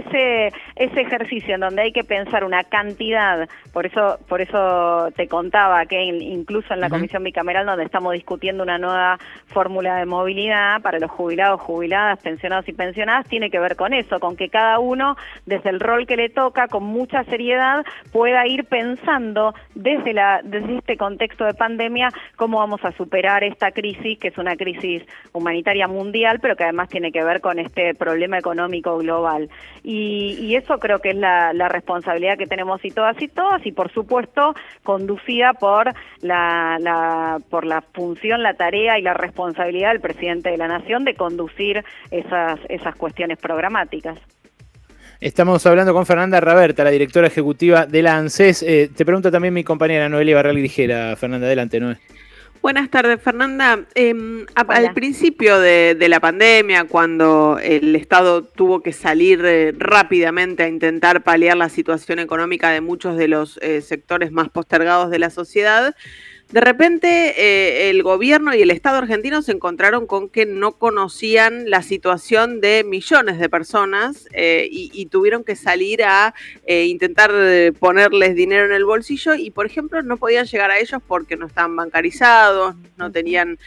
ese, 0.75 1.01
ejercicio 1.01 1.55
en 1.55 1.61
donde 1.61 1.81
hay 1.83 1.91
que 1.91 2.03
pensar 2.03 2.43
una 2.43 2.63
cantidad, 2.63 3.47
por 3.73 3.85
eso, 3.85 4.19
por 4.27 4.41
eso 4.41 5.09
te 5.15 5.27
contaba 5.27 5.85
que 5.85 6.01
incluso 6.01 6.73
en 6.73 6.81
la 6.81 6.89
comisión 6.89 7.23
bicameral 7.23 7.65
donde 7.65 7.85
estamos 7.85 8.13
discutiendo 8.13 8.63
una 8.63 8.77
nueva 8.77 9.19
fórmula 9.47 9.97
de 9.97 10.05
movilidad 10.05 10.81
para 10.81 10.99
los 10.99 11.11
jubilados, 11.11 11.61
jubiladas, 11.61 12.19
pensionados 12.21 12.67
y 12.67 12.73
pensionadas, 12.73 13.27
tiene 13.27 13.49
que 13.49 13.59
ver 13.59 13.75
con 13.75 13.93
eso, 13.93 14.19
con 14.19 14.35
que 14.35 14.49
cada 14.49 14.79
uno, 14.79 15.15
desde 15.45 15.69
el 15.69 15.79
rol 15.79 16.05
que 16.07 16.17
le 16.17 16.29
toca, 16.29 16.67
con 16.67 16.83
mucha 16.83 17.23
seriedad, 17.25 17.85
pueda 18.11 18.47
ir 18.47 18.65
pensando 18.65 19.53
desde, 19.75 20.13
la, 20.13 20.41
desde 20.43 20.77
este 20.77 20.97
contexto 20.97 21.45
de 21.45 21.53
pandemia 21.53 22.09
cómo 22.35 22.59
vamos 22.59 22.83
a 22.83 22.91
superar 22.91 23.43
esta 23.43 23.71
crisis, 23.71 24.17
que 24.19 24.29
es 24.29 24.37
una 24.37 24.55
crisis 24.55 25.03
humanitaria 25.33 25.87
mundial, 25.87 26.39
pero 26.41 26.55
que 26.55 26.63
además 26.63 26.89
tiene 26.89 27.11
que 27.11 27.23
ver 27.23 27.41
con 27.41 27.59
este 27.59 27.93
problema 27.95 28.37
económico 28.37 28.97
global. 28.97 29.49
Y, 29.83 30.20
y, 30.21 30.55
eso 30.55 30.77
creo 30.79 30.99
que 30.99 31.09
es 31.09 31.15
la, 31.15 31.51
responsabilidad 31.69 32.37
que 32.37 32.47
tenemos 32.47 32.83
y 32.83 32.91
todas 32.91 33.21
y 33.21 33.27
todas 33.27 33.65
y 33.65 33.71
por 33.71 33.91
supuesto 33.91 34.53
conducida 34.83 35.53
por 35.53 35.93
la, 36.21 37.39
por 37.49 37.65
la 37.65 37.81
función, 37.93 38.43
la 38.43 38.53
tarea 38.53 38.99
y 38.99 39.01
la 39.01 39.13
responsabilidad 39.13 39.89
del 39.89 40.01
presidente 40.01 40.49
de 40.49 40.57
la 40.57 40.67
Nación 40.67 41.05
de 41.05 41.15
conducir 41.15 41.83
esas, 42.11 42.59
esas 42.69 42.95
cuestiones 42.95 43.37
programáticas. 43.37 44.17
Estamos 45.21 45.63
hablando 45.67 45.93
con 45.93 46.07
Fernanda 46.07 46.39
Raberta, 46.39 46.83
la 46.83 46.89
directora 46.89 47.27
ejecutiva 47.27 47.85
de 47.85 48.01
la 48.01 48.17
ANSES. 48.17 48.63
Eh, 48.63 48.89
te 48.95 49.05
pregunta 49.05 49.29
también 49.29 49.53
mi 49.53 49.63
compañera 49.63 50.09
Noelia 50.09 50.35
Barral 50.35 50.55
Dijera. 50.55 51.15
Fernanda, 51.15 51.45
adelante, 51.45 51.79
Noé. 51.79 51.97
Buenas 52.61 52.91
tardes, 52.91 53.19
Fernanda. 53.19 53.85
Em, 53.95 54.45
al 54.53 54.93
principio 54.93 55.59
de, 55.59 55.95
la 56.07 56.19
pandemia, 56.19 56.83
cuando 56.83 57.57
el 57.59 57.95
Estado 57.95 58.43
tuvo 58.43 58.81
que 58.81 58.93
salir 58.93 59.41
eh, 59.43 59.73
rápidamente 59.75 60.61
a 60.61 60.67
intentar 60.67 61.23
paliar 61.23 61.57
la 61.57 61.69
situación 61.69 62.19
económica 62.19 62.69
de 62.69 62.79
muchos 62.79 63.17
de 63.17 63.27
los 63.27 63.57
eh, 63.63 63.81
sectores 63.81 64.31
más 64.31 64.49
postergados 64.49 65.09
de 65.09 65.17
la 65.17 65.31
sociedad, 65.31 65.95
de 66.51 66.59
repente 66.59 67.33
eh, 67.37 67.89
el 67.89 68.03
gobierno 68.03 68.53
y 68.53 68.61
el 68.61 68.71
Estado 68.71 68.97
argentino 68.97 69.41
se 69.41 69.53
encontraron 69.53 70.05
con 70.05 70.27
que 70.27 70.45
no 70.45 70.73
conocían 70.73 71.69
la 71.69 71.81
situación 71.81 72.59
de 72.59 72.83
millones 72.83 73.39
de 73.39 73.49
personas 73.49 74.27
eh, 74.33 74.67
y, 74.69 75.05
tuvieron 75.05 75.43
que 75.43 75.55
salir 75.55 76.03
a 76.03 76.33
eh, 76.65 76.85
intentar 76.85 77.31
ponerles 77.79 78.35
dinero 78.35 78.65
en 78.65 78.71
el 78.71 78.85
bolsillo 78.85 79.33
y, 79.35 79.51
por 79.51 79.65
ejemplo, 79.65 80.01
no 80.03 80.17
podían 80.17 80.45
llegar 80.45 80.71
a 80.71 80.79
ellos 80.79 81.01
porque 81.05 81.35
no 81.35 81.47
estaban 81.47 81.75
bancarizados, 81.75 82.75
no 82.97 83.11
tenían 83.11 83.57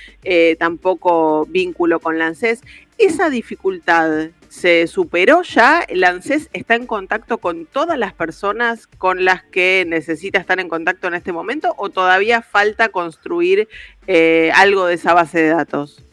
tampoco 0.59 1.47
vínculo 1.47 2.01
con 2.01 2.19
la 2.19 2.27
ANSES. 2.27 2.63
Esa 2.97 3.29
dificultad 3.29 4.31
se 4.55 4.87
superó 4.87 5.43
ya, 5.43 5.81
el 5.81 6.05
ANSES 6.05 6.49
está 6.53 6.77
en 6.77 6.87
contacto 6.87 7.39
con 7.39 7.67
todas 7.67 7.99
las 7.99 8.13
personas 8.13 8.87
con 8.87 9.25
las 9.25 9.43
que 9.43 9.85
necesita 9.85 10.39
estar 10.39 10.61
en 10.61 10.69
contacto 10.69 11.09
en 11.09 11.15
este 11.15 11.33
momento 11.33 11.75
o 11.77 11.91
todavía 11.91 12.41
falta 12.41 12.91
construir 12.91 13.69
eh, 14.07 14.53
algo 14.55 14.87
de 14.87 14.95
esa 14.95 15.13
base 15.13 15.43
de 15.43 15.49
datos? 15.49 16.05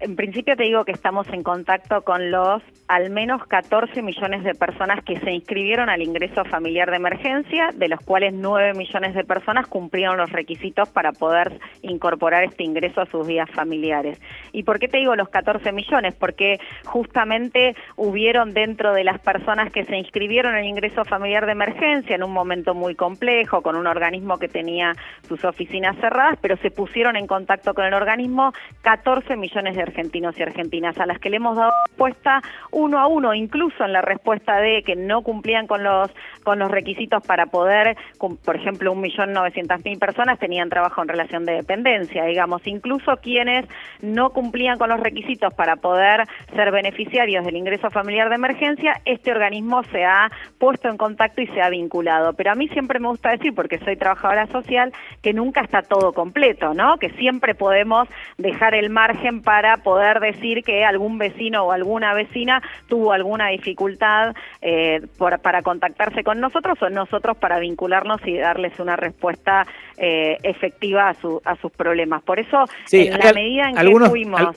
En 0.00 0.16
principio 0.16 0.56
te 0.56 0.62
digo 0.62 0.86
que 0.86 0.92
estamos 0.92 1.28
en 1.28 1.42
contacto 1.42 2.00
con 2.00 2.30
los 2.30 2.62
al 2.88 3.10
menos 3.10 3.44
14 3.46 4.00
millones 4.02 4.44
de 4.44 4.54
personas 4.54 5.02
que 5.04 5.18
se 5.18 5.30
inscribieron 5.32 5.88
al 5.88 6.02
ingreso 6.02 6.44
familiar 6.44 6.90
de 6.90 6.96
emergencia, 6.96 7.70
de 7.74 7.88
los 7.88 8.00
cuales 8.00 8.32
9 8.32 8.74
millones 8.74 9.14
de 9.14 9.24
personas 9.24 9.66
cumplieron 9.66 10.16
los 10.16 10.30
requisitos 10.30 10.88
para 10.88 11.12
poder 11.12 11.58
incorporar 11.82 12.44
este 12.44 12.62
ingreso 12.62 13.00
a 13.00 13.06
sus 13.06 13.26
vidas 13.26 13.50
familiares. 13.50 14.20
¿Y 14.52 14.62
por 14.62 14.78
qué 14.78 14.88
te 14.88 14.98
digo 14.98 15.16
los 15.16 15.28
14 15.28 15.72
millones? 15.72 16.14
Porque 16.14 16.58
justamente 16.84 17.74
hubieron 17.96 18.54
dentro 18.54 18.94
de 18.94 19.04
las 19.04 19.18
personas 19.20 19.72
que 19.72 19.84
se 19.84 19.96
inscribieron 19.96 20.54
al 20.54 20.64
ingreso 20.64 21.04
familiar 21.04 21.46
de 21.46 21.52
emergencia 21.52 22.14
en 22.14 22.22
un 22.22 22.32
momento 22.32 22.74
muy 22.74 22.94
complejo, 22.94 23.62
con 23.62 23.76
un 23.76 23.86
organismo 23.86 24.38
que 24.38 24.48
tenía 24.48 24.92
sus 25.28 25.44
oficinas 25.44 25.96
cerradas, 25.96 26.38
pero 26.40 26.56
se 26.58 26.70
pusieron 26.70 27.16
en 27.16 27.26
contacto 27.26 27.74
con 27.74 27.84
el 27.84 27.94
organismo 27.94 28.52
14 28.82 29.36
millones 29.36 29.76
de 29.76 29.82
argentinos 29.82 30.38
y 30.38 30.42
argentinas, 30.42 30.98
a 30.98 31.06
las 31.06 31.18
que 31.18 31.30
le 31.30 31.36
hemos 31.36 31.56
dado 31.56 31.72
respuesta 31.88 32.42
uno 32.76 32.98
a 32.98 33.06
uno, 33.06 33.32
incluso 33.32 33.84
en 33.84 33.92
la 33.94 34.02
respuesta 34.02 34.60
de 34.60 34.82
que 34.82 34.96
no 34.96 35.22
cumplían 35.22 35.66
con 35.66 35.82
los, 35.82 36.10
con 36.44 36.58
los 36.58 36.70
requisitos 36.70 37.26
para 37.26 37.46
poder, 37.46 37.96
por 38.18 38.54
ejemplo, 38.54 38.92
un 38.92 39.00
millón 39.00 39.32
novecientas 39.32 39.82
mil 39.82 39.98
personas 39.98 40.38
tenían 40.38 40.68
trabajo 40.68 41.00
en 41.00 41.08
relación 41.08 41.46
de 41.46 41.54
dependencia, 41.54 42.24
digamos, 42.26 42.66
incluso 42.66 43.16
quienes 43.16 43.64
no 44.02 44.28
cumplían 44.28 44.76
con 44.76 44.90
los 44.90 45.00
requisitos 45.00 45.54
para 45.54 45.76
poder 45.76 46.24
ser 46.54 46.70
beneficiarios 46.70 47.46
del 47.46 47.56
ingreso 47.56 47.88
familiar 47.88 48.28
de 48.28 48.34
emergencia, 48.34 49.00
este 49.06 49.32
organismo 49.32 49.82
se 49.84 50.04
ha 50.04 50.30
puesto 50.58 50.90
en 50.90 50.98
contacto 50.98 51.40
y 51.40 51.46
se 51.46 51.62
ha 51.62 51.70
vinculado. 51.70 52.34
Pero 52.34 52.52
a 52.52 52.54
mí 52.56 52.68
siempre 52.68 53.00
me 53.00 53.08
gusta 53.08 53.30
decir, 53.30 53.54
porque 53.54 53.78
soy 53.78 53.96
trabajadora 53.96 54.48
social, 54.48 54.92
que 55.22 55.32
nunca 55.32 55.62
está 55.62 55.80
todo 55.80 56.12
completo, 56.12 56.74
¿no? 56.74 56.98
Que 56.98 57.08
siempre 57.10 57.54
podemos 57.54 58.06
dejar 58.36 58.74
el 58.74 58.90
margen 58.90 59.40
para 59.40 59.78
poder 59.78 60.20
decir 60.20 60.62
que 60.62 60.84
algún 60.84 61.16
vecino 61.16 61.64
o 61.64 61.72
alguna 61.72 62.12
vecina 62.12 62.62
tuvo 62.88 63.12
alguna 63.12 63.48
dificultad 63.48 64.34
eh, 64.60 65.00
para 65.42 65.62
contactarse 65.62 66.22
con 66.24 66.40
nosotros 66.40 66.80
o 66.82 66.90
nosotros 66.90 67.36
para 67.36 67.58
vincularnos 67.58 68.20
y 68.26 68.36
darles 68.36 68.78
una 68.78 68.96
respuesta 68.96 69.66
eh, 69.96 70.38
efectiva 70.42 71.08
a, 71.10 71.56
sus 71.56 71.72
problemas. 71.72 72.22
Por 72.22 72.38
eso, 72.38 72.64
en 72.92 73.18
la 73.18 73.32
medida 73.32 73.70
en 73.70 73.76
que 73.76 74.08
fuimos... 74.08 74.56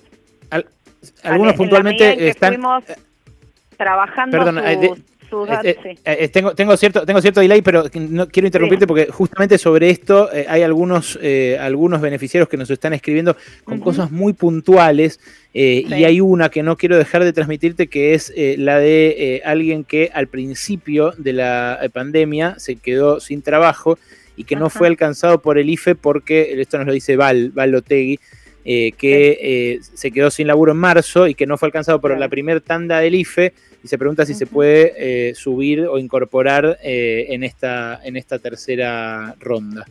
algunos 1.23 1.53
puntualmente 1.53 2.29
están... 2.29 2.61
trabajando 3.77 4.51
tengo, 6.31 6.55
tengo, 6.55 6.77
cierto, 6.77 7.05
tengo 7.05 7.21
cierto 7.21 7.39
delay, 7.41 7.62
pero 7.62 7.83
no 7.93 8.27
quiero 8.27 8.48
interrumpirte 8.48 8.88
porque 8.88 9.07
justamente 9.07 9.57
sobre 9.57 9.89
esto 9.89 10.29
hay 10.48 10.62
algunos, 10.62 11.19
algunos 11.59 12.01
beneficiarios 12.01 12.50
que 12.50 12.57
nos 12.57 12.69
están 12.69 12.93
escribiendo 12.93 13.36
con 13.63 13.79
cosas 13.79 14.12
muy 14.12 14.33
puntuales. 14.33 15.19
Y 15.53 15.91
hay 15.91 16.21
una 16.21 16.50
que 16.50 16.63
no 16.63 16.77
quiero 16.77 16.98
dejar 16.98 17.24
de 17.24 17.33
transmitirte, 17.33 17.88
que 17.88 18.13
es 18.13 18.33
la 18.36 18.79
de 18.79 19.41
alguien 19.45 19.83
que 19.83 20.12
al 20.13 20.27
principio 20.27 21.13
de 21.17 21.33
la 21.33 21.79
pandemia 21.93 22.55
se 22.57 22.75
quedó 22.75 23.19
sin 23.19 23.41
trabajo 23.41 23.98
y 24.39 24.45
que 24.45 24.55
no 24.55 24.69
fue 24.69 24.88
alcanzado 24.88 25.41
por 25.41 25.57
el 25.57 25.69
IFE 25.69 25.95
porque, 25.95 26.62
esto 26.62 26.77
nos 26.77 26.88
lo 26.88 26.93
dice 26.93 27.17
Val, 27.17 27.51
Val 27.51 27.71
Lotegui, 27.71 28.21
eh, 28.65 28.91
que 28.97 29.37
eh, 29.41 29.79
se 29.81 30.11
quedó 30.11 30.29
sin 30.29 30.47
laburo 30.47 30.73
en 30.73 30.77
marzo 30.77 31.27
y 31.27 31.35
que 31.35 31.47
no 31.47 31.57
fue 31.57 31.67
alcanzado 31.67 32.01
por 32.01 32.17
la 32.17 32.27
primera 32.27 32.59
tanda 32.59 32.99
del 32.99 33.15
IFE 33.15 33.53
y 33.83 33.87
se 33.87 33.97
pregunta 33.97 34.25
si 34.25 34.33
se 34.33 34.45
puede 34.45 35.29
eh, 35.29 35.35
subir 35.35 35.87
o 35.87 35.97
incorporar 35.97 36.77
en, 36.81 37.43
esta, 37.43 38.01
en 38.03 38.17
esta 38.17 38.37
tercera 38.39 39.35
ronda. 39.39 39.85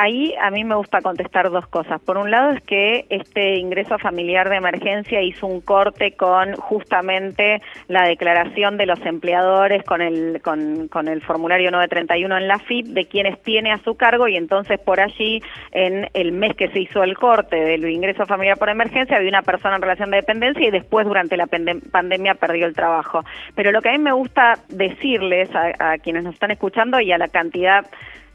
Ahí 0.00 0.32
a 0.40 0.52
mí 0.52 0.62
me 0.62 0.76
gusta 0.76 1.00
contestar 1.00 1.50
dos 1.50 1.66
cosas. 1.66 2.00
Por 2.00 2.18
un 2.18 2.30
lado 2.30 2.52
es 2.52 2.62
que 2.62 3.06
este 3.10 3.56
ingreso 3.56 3.98
familiar 3.98 4.48
de 4.48 4.54
emergencia 4.54 5.20
hizo 5.22 5.48
un 5.48 5.60
corte 5.60 6.12
con 6.12 6.54
justamente 6.54 7.60
la 7.88 8.06
declaración 8.06 8.76
de 8.76 8.86
los 8.86 9.04
empleadores 9.04 9.82
con 9.82 10.00
el, 10.00 10.40
con, 10.40 10.86
con 10.86 11.08
el 11.08 11.20
formulario 11.20 11.72
931 11.72 12.38
en 12.38 12.46
la 12.46 12.60
FIP 12.60 12.86
de 12.86 13.06
quienes 13.06 13.42
tiene 13.42 13.72
a 13.72 13.78
su 13.78 13.96
cargo 13.96 14.28
y 14.28 14.36
entonces 14.36 14.78
por 14.78 15.00
allí 15.00 15.42
en 15.72 16.08
el 16.14 16.30
mes 16.30 16.54
que 16.54 16.68
se 16.68 16.78
hizo 16.78 17.02
el 17.02 17.18
corte 17.18 17.56
del 17.56 17.84
ingreso 17.90 18.24
familiar 18.24 18.56
por 18.56 18.68
emergencia 18.68 19.16
había 19.16 19.30
una 19.30 19.42
persona 19.42 19.74
en 19.74 19.82
relación 19.82 20.12
de 20.12 20.18
dependencia 20.18 20.64
y 20.64 20.70
después 20.70 21.08
durante 21.08 21.36
la 21.36 21.48
pandemia 21.48 22.34
perdió 22.34 22.66
el 22.66 22.74
trabajo. 22.76 23.24
Pero 23.56 23.72
lo 23.72 23.82
que 23.82 23.88
a 23.88 23.92
mí 23.92 23.98
me 23.98 24.12
gusta 24.12 24.60
decirles 24.68 25.50
a, 25.56 25.94
a 25.94 25.98
quienes 25.98 26.22
nos 26.22 26.34
están 26.34 26.52
escuchando 26.52 27.00
y 27.00 27.10
a 27.10 27.18
la 27.18 27.26
cantidad 27.26 27.84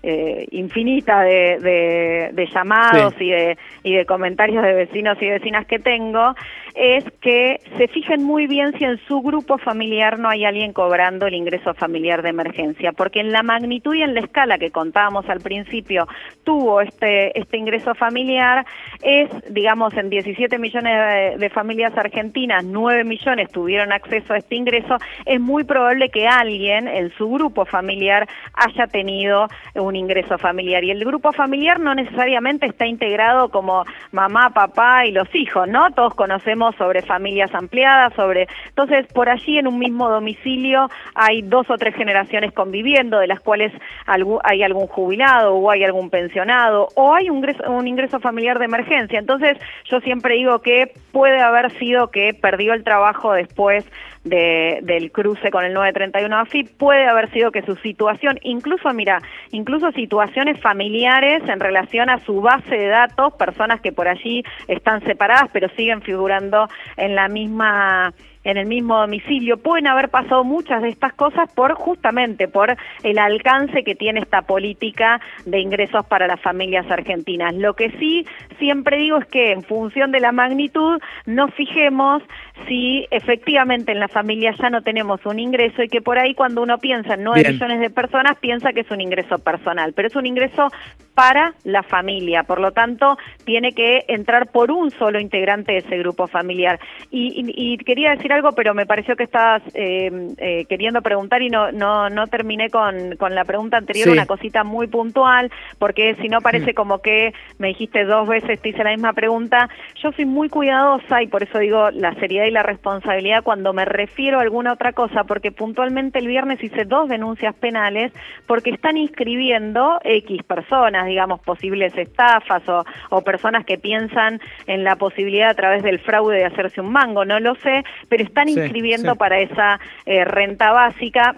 eh, 0.06 0.48
infinita 0.52 1.22
de, 1.22 2.32
de, 2.34 2.50
llamados 2.54 3.14
y, 3.22 3.30
de, 3.30 3.58
y 3.84 3.96
de 3.96 4.06
comentarios 4.06 4.62
de 4.62 4.74
vecinos 4.74 5.18
y 5.22 5.30
vecinas 5.30 5.66
que 5.66 5.80
tengo, 5.80 6.36
es 6.76 7.06
que 7.22 7.62
se 7.78 7.88
fijen 7.88 8.24
muy 8.24 8.48
bien 8.48 8.78
si 8.78 8.84
en 8.84 8.98
su 9.08 9.22
grupo 9.22 9.58
familiar 9.58 10.20
no 10.20 10.28
hay 10.28 10.44
alguien 10.44 10.74
cobrando 10.74 11.28
el 11.28 11.36
ingreso 11.36 11.74
familiar 11.74 12.22
de 12.22 12.30
emergencia, 12.30 12.92
porque 12.92 13.22
en 13.22 13.32
la 13.32 13.44
magnitud 13.44 13.96
y 13.96 14.02
en 14.02 14.14
la 14.14 14.20
escala 14.20 14.58
que 14.58 14.72
contábamos 14.72 15.30
al 15.30 15.40
principio 15.40 16.06
tuvo 16.44 16.82
este, 16.82 17.40
este 17.40 17.58
ingreso 17.58 17.96
familiar, 17.96 18.66
es, 19.02 19.30
digamos, 19.54 19.94
en 19.96 20.10
17 20.10 20.58
millones 20.58 20.98
de, 20.98 21.38
de 21.38 21.50
familias 21.50 21.98
argentinas, 21.98 22.66
9 22.66 23.06
millones 23.06 23.52
tuvieron 23.52 23.94
acceso 23.94 24.34
a 24.34 24.38
este 24.38 24.56
ingreso, 24.56 24.98
es 25.26 25.40
muy 25.40 25.64
probable 25.64 26.10
que 26.10 26.28
alguien 26.28 26.90
en 26.90 27.10
su 27.12 27.30
grupo 27.30 27.66
familiar 27.66 28.28
haya 28.54 28.88
tenido 28.88 29.48
un 29.76 29.93
ingreso 29.96 30.38
familiar. 30.38 30.84
Y 30.84 30.92
el 30.92 31.04
grupo 31.04 31.32
familiar 31.32 31.80
no 31.80 31.96
necesariamente 31.96 32.66
está 32.66 32.86
integrado 32.86 33.50
como 33.50 33.86
mamá, 34.12 34.52
papá 34.52 35.06
y 35.06 35.12
los 35.12 35.34
hijos, 35.36 35.68
¿no? 35.68 35.92
Todos 35.92 36.14
conocemos 36.16 36.76
sobre 36.76 37.02
familias 37.02 37.54
ampliadas, 37.54 38.14
sobre... 38.14 38.48
Entonces, 38.68 39.08
por 39.14 39.30
allí 39.30 39.58
en 39.58 39.68
un 39.68 39.80
mismo 39.80 40.10
domicilio 40.10 40.90
hay 41.16 41.42
dos 41.42 41.70
o 41.70 41.78
tres 41.78 41.96
generaciones 41.96 42.54
conviviendo, 42.54 43.20
de 43.20 43.28
las 43.28 43.40
cuales 43.40 43.72
hay 44.06 44.64
algún 44.64 44.88
jubilado 44.88 45.56
o 45.56 45.72
hay 45.72 45.84
algún 45.84 46.10
pensionado 46.10 46.88
o 46.96 47.14
hay 47.14 47.30
un 47.30 47.38
ingreso, 47.38 47.72
un 47.72 47.88
ingreso 47.88 48.20
familiar 48.20 48.60
de 48.60 48.66
emergencia. 48.66 49.20
Entonces, 49.20 49.58
yo 49.86 50.00
siempre 50.02 50.36
digo 50.36 50.60
que 50.60 50.92
puede 51.12 51.42
haber 51.42 51.72
sido 51.78 52.12
que 52.12 52.34
perdió 52.34 52.74
el 52.74 52.84
trabajo 52.84 53.34
después 53.34 53.86
de, 54.24 54.80
del 54.84 55.12
cruce 55.12 55.52
con 55.52 55.66
el 55.66 55.74
931 55.74 56.38
AFI, 56.38 56.64
puede 56.64 57.08
haber 57.08 57.32
sido 57.32 57.52
que 57.52 57.62
su 57.62 57.76
situación, 57.78 58.40
incluso, 58.44 58.92
mira, 58.94 59.22
incluso 59.52 59.92
situaciones 59.92 60.60
familiares 60.62 61.42
en 61.48 61.60
relación 61.60 62.10
a 62.10 62.20
su 62.20 62.42
base 62.42 62.76
de 62.76 62.88
datos, 62.88 63.34
personas 63.34 63.82
que 63.82 63.92
por 63.92 64.08
allí 64.08 64.44
están 64.68 65.04
separadas 65.04 65.50
pero 65.52 65.70
siguen 65.76 66.02
figurando 66.02 66.68
en 66.98 67.16
la 67.16 67.28
misma 67.28 68.14
en 68.44 68.58
el 68.58 68.66
mismo 68.66 69.00
domicilio. 69.00 69.58
Pueden 69.58 69.88
haber 69.88 70.10
pasado 70.10 70.44
muchas 70.44 70.82
de 70.82 70.90
estas 70.90 71.14
cosas 71.14 71.52
por 71.54 71.74
justamente 71.74 72.48
por 72.48 72.76
el 73.04 73.18
alcance 73.20 73.84
que 73.84 73.96
tiene 73.96 74.22
esta 74.22 74.42
política 74.42 75.22
de 75.46 75.60
ingresos 75.60 76.06
para 76.06 76.28
las 76.28 76.42
familias 76.42 76.90
argentinas. 76.90 77.54
Lo 77.56 77.76
que 77.76 77.92
sí 78.00 78.26
siempre 78.60 78.98
digo 78.98 79.18
es 79.18 79.26
que 79.26 79.52
en 79.52 79.64
función 79.64 80.12
de 80.12 80.20
la 80.20 80.32
magnitud 80.32 81.00
nos 81.26 81.54
fijemos 81.54 82.24
si 82.68 83.06
efectivamente 83.12 83.92
en 83.92 84.00
la 84.00 84.08
familia 84.08 84.54
ya 84.60 84.70
no 84.70 84.82
tenemos 84.82 85.26
un 85.26 85.40
ingreso 85.40 85.84
y 85.84 85.90
que 85.90 86.02
por 86.02 86.18
ahí 86.18 86.34
cuando 86.34 86.62
uno 86.62 86.78
piensa 86.78 87.16
en 87.16 87.24
9 87.24 87.52
millones 87.54 87.80
de 87.80 87.90
personas 87.90 88.38
piensa 88.40 88.74
que 88.74 88.82
es 88.82 88.92
un 88.92 89.02
ingreso 89.02 89.40
personal, 89.40 89.94
pero 89.94 90.08
es 90.08 90.16
un 90.16 90.26
ingreso 90.26 90.70
para 91.14 91.54
la 91.64 91.84
familia, 91.84 92.44
por 92.44 92.60
lo 92.60 92.72
tanto 92.72 93.18
tiene 93.46 93.74
que 93.74 94.06
entrar 94.08 94.52
por 94.52 94.72
un 94.72 94.90
solo 94.92 95.20
integrante 95.20 95.74
de 95.74 95.78
ese 95.80 95.98
grupo 95.98 96.28
familiar. 96.28 96.80
Y, 97.12 97.78
quería 97.78 98.12
decir 98.12 98.33
algo, 98.34 98.52
pero 98.52 98.74
me 98.74 98.86
pareció 98.86 99.16
que 99.16 99.24
estabas 99.24 99.62
eh, 99.74 100.12
eh, 100.38 100.66
queriendo 100.66 101.02
preguntar 101.02 101.42
y 101.42 101.50
no, 101.50 101.72
no, 101.72 102.10
no 102.10 102.28
terminé 102.28 102.70
con, 102.70 103.16
con 103.18 103.36
la 103.36 103.46
pregunta 103.46 103.78
anterior, 103.78 104.10
una 104.10 104.26
cosita 104.26 104.64
muy 104.64 104.88
puntual, 104.88 105.52
porque 105.80 106.16
si 106.22 106.30
no 106.30 106.42
parece 106.42 106.72
mm. 106.72 106.76
como 106.76 107.00
que 107.00 107.34
me 107.58 107.70
dijiste 107.70 108.04
dos 108.06 108.28
veces, 108.28 108.60
te 108.62 108.70
hice 108.70 108.84
la 108.84 108.92
misma 108.92 109.14
pregunta. 109.14 109.70
Yo 110.02 110.12
soy 110.12 110.26
muy 110.26 110.50
cuidadosa 110.50 111.22
y 111.22 111.28
por 111.28 111.44
eso 111.44 111.60
digo 111.60 111.92
la 111.92 112.14
seriedad 112.16 112.46
y 112.46 112.52
la 112.52 112.64
responsabilidad 112.64 113.44
cuando 113.44 113.74
me 113.74 113.86
refiero 113.86 114.40
a 114.40 114.42
alguna 114.42 114.74
otra 114.74 114.94
cosa, 114.94 115.24
porque 115.24 115.52
puntualmente 115.52 116.20
el 116.20 116.28
viernes 116.28 116.64
hice 116.64 116.86
dos 116.86 117.10
denuncias 117.10 117.56
penales 117.56 118.12
porque 118.48 118.72
están 118.72 118.98
inscribiendo 118.98 120.00
X 120.04 120.44
personas, 120.44 121.06
digamos, 121.06 121.40
posibles 121.42 121.96
estafas 121.98 122.68
o, 122.68 122.84
o 123.10 123.22
personas 123.22 123.66
que 123.66 123.78
piensan 123.78 124.40
en 124.68 124.84
la 124.84 124.96
posibilidad 124.96 125.50
a 125.50 125.54
través 125.54 125.84
del 125.84 126.00
fraude 126.00 126.38
de 126.38 126.46
hacerse 126.46 126.82
un 126.82 126.92
mango, 126.92 127.26
no 127.26 127.40
lo 127.40 127.56
sé, 127.56 127.84
pero 128.10 128.23
están 128.24 128.50
inscribiendo 128.50 129.16
para 129.16 129.40
esa 129.40 129.80
eh, 130.06 130.26
renta 130.26 130.72
básica 130.72 131.36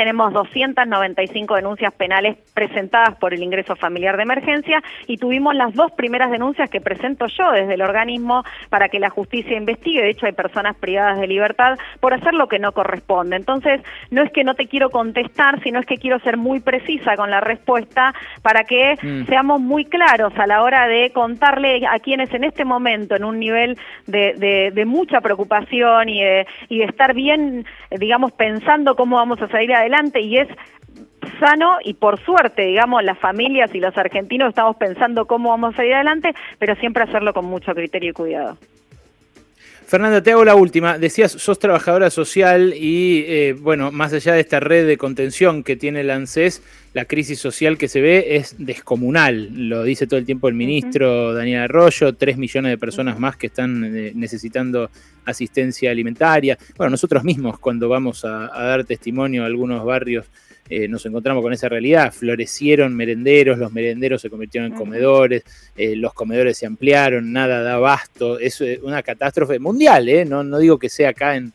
tenemos 0.00 0.32
295 0.32 1.56
denuncias 1.56 1.92
penales 1.92 2.38
presentadas 2.54 3.16
por 3.16 3.34
el 3.34 3.42
ingreso 3.42 3.76
familiar 3.76 4.16
de 4.16 4.22
emergencia 4.22 4.82
y 5.06 5.18
tuvimos 5.18 5.54
las 5.54 5.74
dos 5.74 5.92
primeras 5.92 6.30
denuncias 6.30 6.70
que 6.70 6.80
presento 6.80 7.26
yo 7.26 7.50
desde 7.52 7.74
el 7.74 7.82
organismo 7.82 8.42
para 8.70 8.88
que 8.88 8.98
la 8.98 9.10
justicia 9.10 9.58
investigue. 9.58 10.00
De 10.00 10.08
hecho, 10.08 10.24
hay 10.24 10.32
personas 10.32 10.74
privadas 10.76 11.20
de 11.20 11.26
libertad 11.26 11.78
por 12.00 12.14
hacer 12.14 12.32
lo 12.32 12.48
que 12.48 12.58
no 12.58 12.72
corresponde. 12.72 13.36
Entonces, 13.36 13.82
no 14.10 14.22
es 14.22 14.32
que 14.32 14.42
no 14.42 14.54
te 14.54 14.68
quiero 14.68 14.88
contestar, 14.88 15.62
sino 15.62 15.80
es 15.80 15.84
que 15.84 15.98
quiero 15.98 16.18
ser 16.20 16.38
muy 16.38 16.60
precisa 16.60 17.14
con 17.14 17.30
la 17.30 17.42
respuesta 17.42 18.14
para 18.40 18.64
que 18.64 18.96
mm. 19.02 19.26
seamos 19.26 19.60
muy 19.60 19.84
claros 19.84 20.32
a 20.38 20.46
la 20.46 20.62
hora 20.62 20.88
de 20.88 21.10
contarle 21.12 21.86
a 21.86 21.98
quienes 21.98 22.32
en 22.32 22.44
este 22.44 22.64
momento, 22.64 23.16
en 23.16 23.24
un 23.24 23.38
nivel 23.38 23.76
de, 24.06 24.70
de 24.72 24.84
mucha 24.86 25.20
preocupación 25.20 26.08
y 26.08 26.22
de, 26.22 26.46
y 26.70 26.78
de 26.78 26.84
estar 26.84 27.12
bien, 27.12 27.66
digamos, 27.90 28.32
pensando 28.32 28.96
cómo 28.96 29.16
vamos 29.16 29.42
a 29.42 29.48
salir 29.48 29.74
adelante, 29.74 29.89
y 30.20 30.38
es 30.38 30.48
sano 31.38 31.78
y 31.84 31.94
por 31.94 32.20
suerte, 32.20 32.62
digamos, 32.62 33.02
las 33.02 33.18
familias 33.18 33.74
y 33.74 33.80
los 33.80 33.96
argentinos 33.96 34.50
estamos 34.50 34.76
pensando 34.76 35.26
cómo 35.26 35.50
vamos 35.50 35.78
a 35.78 35.84
ir 35.84 35.94
adelante, 35.94 36.34
pero 36.58 36.74
siempre 36.76 37.04
hacerlo 37.04 37.32
con 37.32 37.44
mucho 37.44 37.74
criterio 37.74 38.10
y 38.10 38.14
cuidado. 38.14 38.56
Fernanda, 39.90 40.22
te 40.22 40.30
hago 40.30 40.44
la 40.44 40.54
última. 40.54 40.98
Decías, 40.98 41.32
sos 41.32 41.58
trabajadora 41.58 42.10
social 42.10 42.74
y, 42.76 43.24
eh, 43.26 43.56
bueno, 43.58 43.90
más 43.90 44.12
allá 44.12 44.34
de 44.34 44.40
esta 44.40 44.60
red 44.60 44.86
de 44.86 44.96
contención 44.96 45.64
que 45.64 45.74
tiene 45.74 46.02
el 46.02 46.10
ANSES, 46.10 46.62
la 46.94 47.06
crisis 47.06 47.40
social 47.40 47.76
que 47.76 47.88
se 47.88 48.00
ve 48.00 48.36
es 48.36 48.54
descomunal. 48.58 49.50
Lo 49.68 49.82
dice 49.82 50.06
todo 50.06 50.20
el 50.20 50.26
tiempo 50.26 50.46
el 50.46 50.54
ministro 50.54 51.34
Daniel 51.34 51.62
Arroyo, 51.62 52.14
tres 52.14 52.38
millones 52.38 52.70
de 52.70 52.78
personas 52.78 53.18
más 53.18 53.36
que 53.36 53.48
están 53.48 53.84
eh, 53.84 54.12
necesitando 54.14 54.92
asistencia 55.24 55.90
alimentaria. 55.90 56.56
Bueno, 56.76 56.90
nosotros 56.90 57.24
mismos 57.24 57.58
cuando 57.58 57.88
vamos 57.88 58.24
a 58.24 58.46
dar 58.46 58.84
testimonio 58.84 59.42
a 59.42 59.46
algunos 59.46 59.84
barrios 59.84 60.24
eh, 60.72 60.86
nos 60.86 61.04
encontramos 61.04 61.42
con 61.42 61.52
esa 61.52 61.68
realidad. 61.68 62.12
Florecieron 62.12 62.94
merenderos, 62.94 63.58
los 63.58 63.72
merenderos 63.72 64.22
se 64.22 64.30
convirtieron 64.30 64.70
en 64.70 64.78
comedores, 64.78 65.42
eh, 65.76 65.96
los 65.96 66.14
comedores 66.14 66.56
se 66.56 66.64
ampliaron, 66.64 67.32
nada 67.32 67.60
da 67.62 67.74
abasto. 67.74 68.38
Es 68.38 68.60
eh, 68.60 68.78
una 68.84 69.02
catástrofe 69.02 69.58
mundial, 69.58 70.08
no, 70.28 70.44
no 70.44 70.58
digo 70.58 70.78
que 70.78 70.88
sea 70.88 71.10
acá 71.10 71.34
en, 71.34 71.52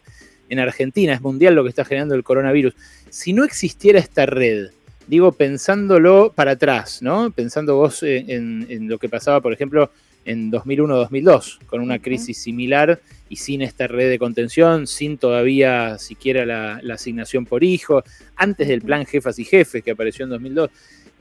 Argentina, 0.59 1.13
es 1.13 1.21
mundial 1.21 1.55
lo 1.55 1.63
que 1.63 1.69
está 1.69 1.85
generando 1.85 2.13
el 2.13 2.23
coronavirus. 2.23 2.75
Si 3.09 3.31
no 3.31 3.45
existiera 3.45 3.99
esta 3.99 4.25
red, 4.25 4.69
digo 5.07 5.31
pensándolo 5.31 6.33
para 6.33 6.51
atrás, 6.51 7.01
¿no? 7.01 7.31
Pensando 7.31 7.75
vos 7.75 8.03
en, 8.03 8.65
en 8.69 8.87
lo 8.87 8.97
que 8.97 9.09
pasaba, 9.09 9.41
por 9.41 9.51
ejemplo, 9.51 9.91
en 10.25 10.51
2001-2002, 10.51 11.59
con 11.65 11.81
una 11.81 11.99
crisis 11.99 12.37
similar 12.37 12.99
y 13.29 13.37
sin 13.37 13.61
esta 13.61 13.87
red 13.87 14.09
de 14.09 14.19
contención, 14.19 14.87
sin 14.87 15.17
todavía 15.17 15.97
siquiera 15.97 16.45
la, 16.45 16.81
asignación 16.93 17.45
por 17.45 17.63
hijo, 17.63 18.03
antes 18.35 18.67
del 18.67 18.81
plan 18.81 19.05
Jefas 19.05 19.39
y 19.39 19.45
Jefes 19.45 19.83
que 19.83 19.91
apareció 19.91 20.25
en 20.25 20.31
2002. 20.31 20.69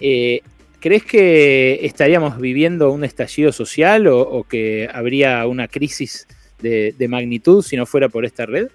Eh, 0.00 0.40
¿Crees 0.80 1.04
que 1.04 1.86
estaríamos 1.86 2.38
viviendo 2.38 2.90
un 2.90 3.04
estallido 3.04 3.52
social 3.52 4.06
o, 4.06 4.44
que 4.44 4.88
habría 4.92 5.46
una 5.46 5.66
crisis 5.66 6.26
de 6.60 7.08
magnitud 7.08 7.62
si 7.62 7.76
no 7.76 7.86
fuera 7.86 8.08
por 8.08 8.24
esta 8.24 8.44
red? 8.44 8.68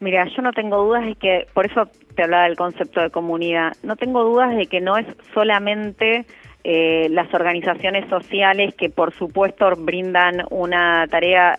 Mira, 0.00 0.26
yo 0.34 0.42
no 0.42 0.52
tengo 0.52 0.84
dudas 0.84 1.04
de 1.04 1.16
que, 1.16 1.46
por 1.52 1.66
eso 1.66 1.88
te 2.14 2.22
hablaba 2.22 2.44
del 2.44 2.56
concepto 2.56 3.00
de 3.00 3.10
comunidad, 3.10 3.76
no 3.82 3.96
tengo 3.96 4.22
dudas 4.22 4.56
de 4.56 4.66
que 4.66 4.80
no 4.80 4.96
es 4.96 5.06
solamente 5.34 6.24
eh, 6.70 7.08
las 7.08 7.32
organizaciones 7.32 8.06
sociales 8.10 8.74
que 8.74 8.90
por 8.90 9.14
supuesto 9.14 9.74
brindan 9.74 10.42
una 10.50 11.06
tarea 11.10 11.58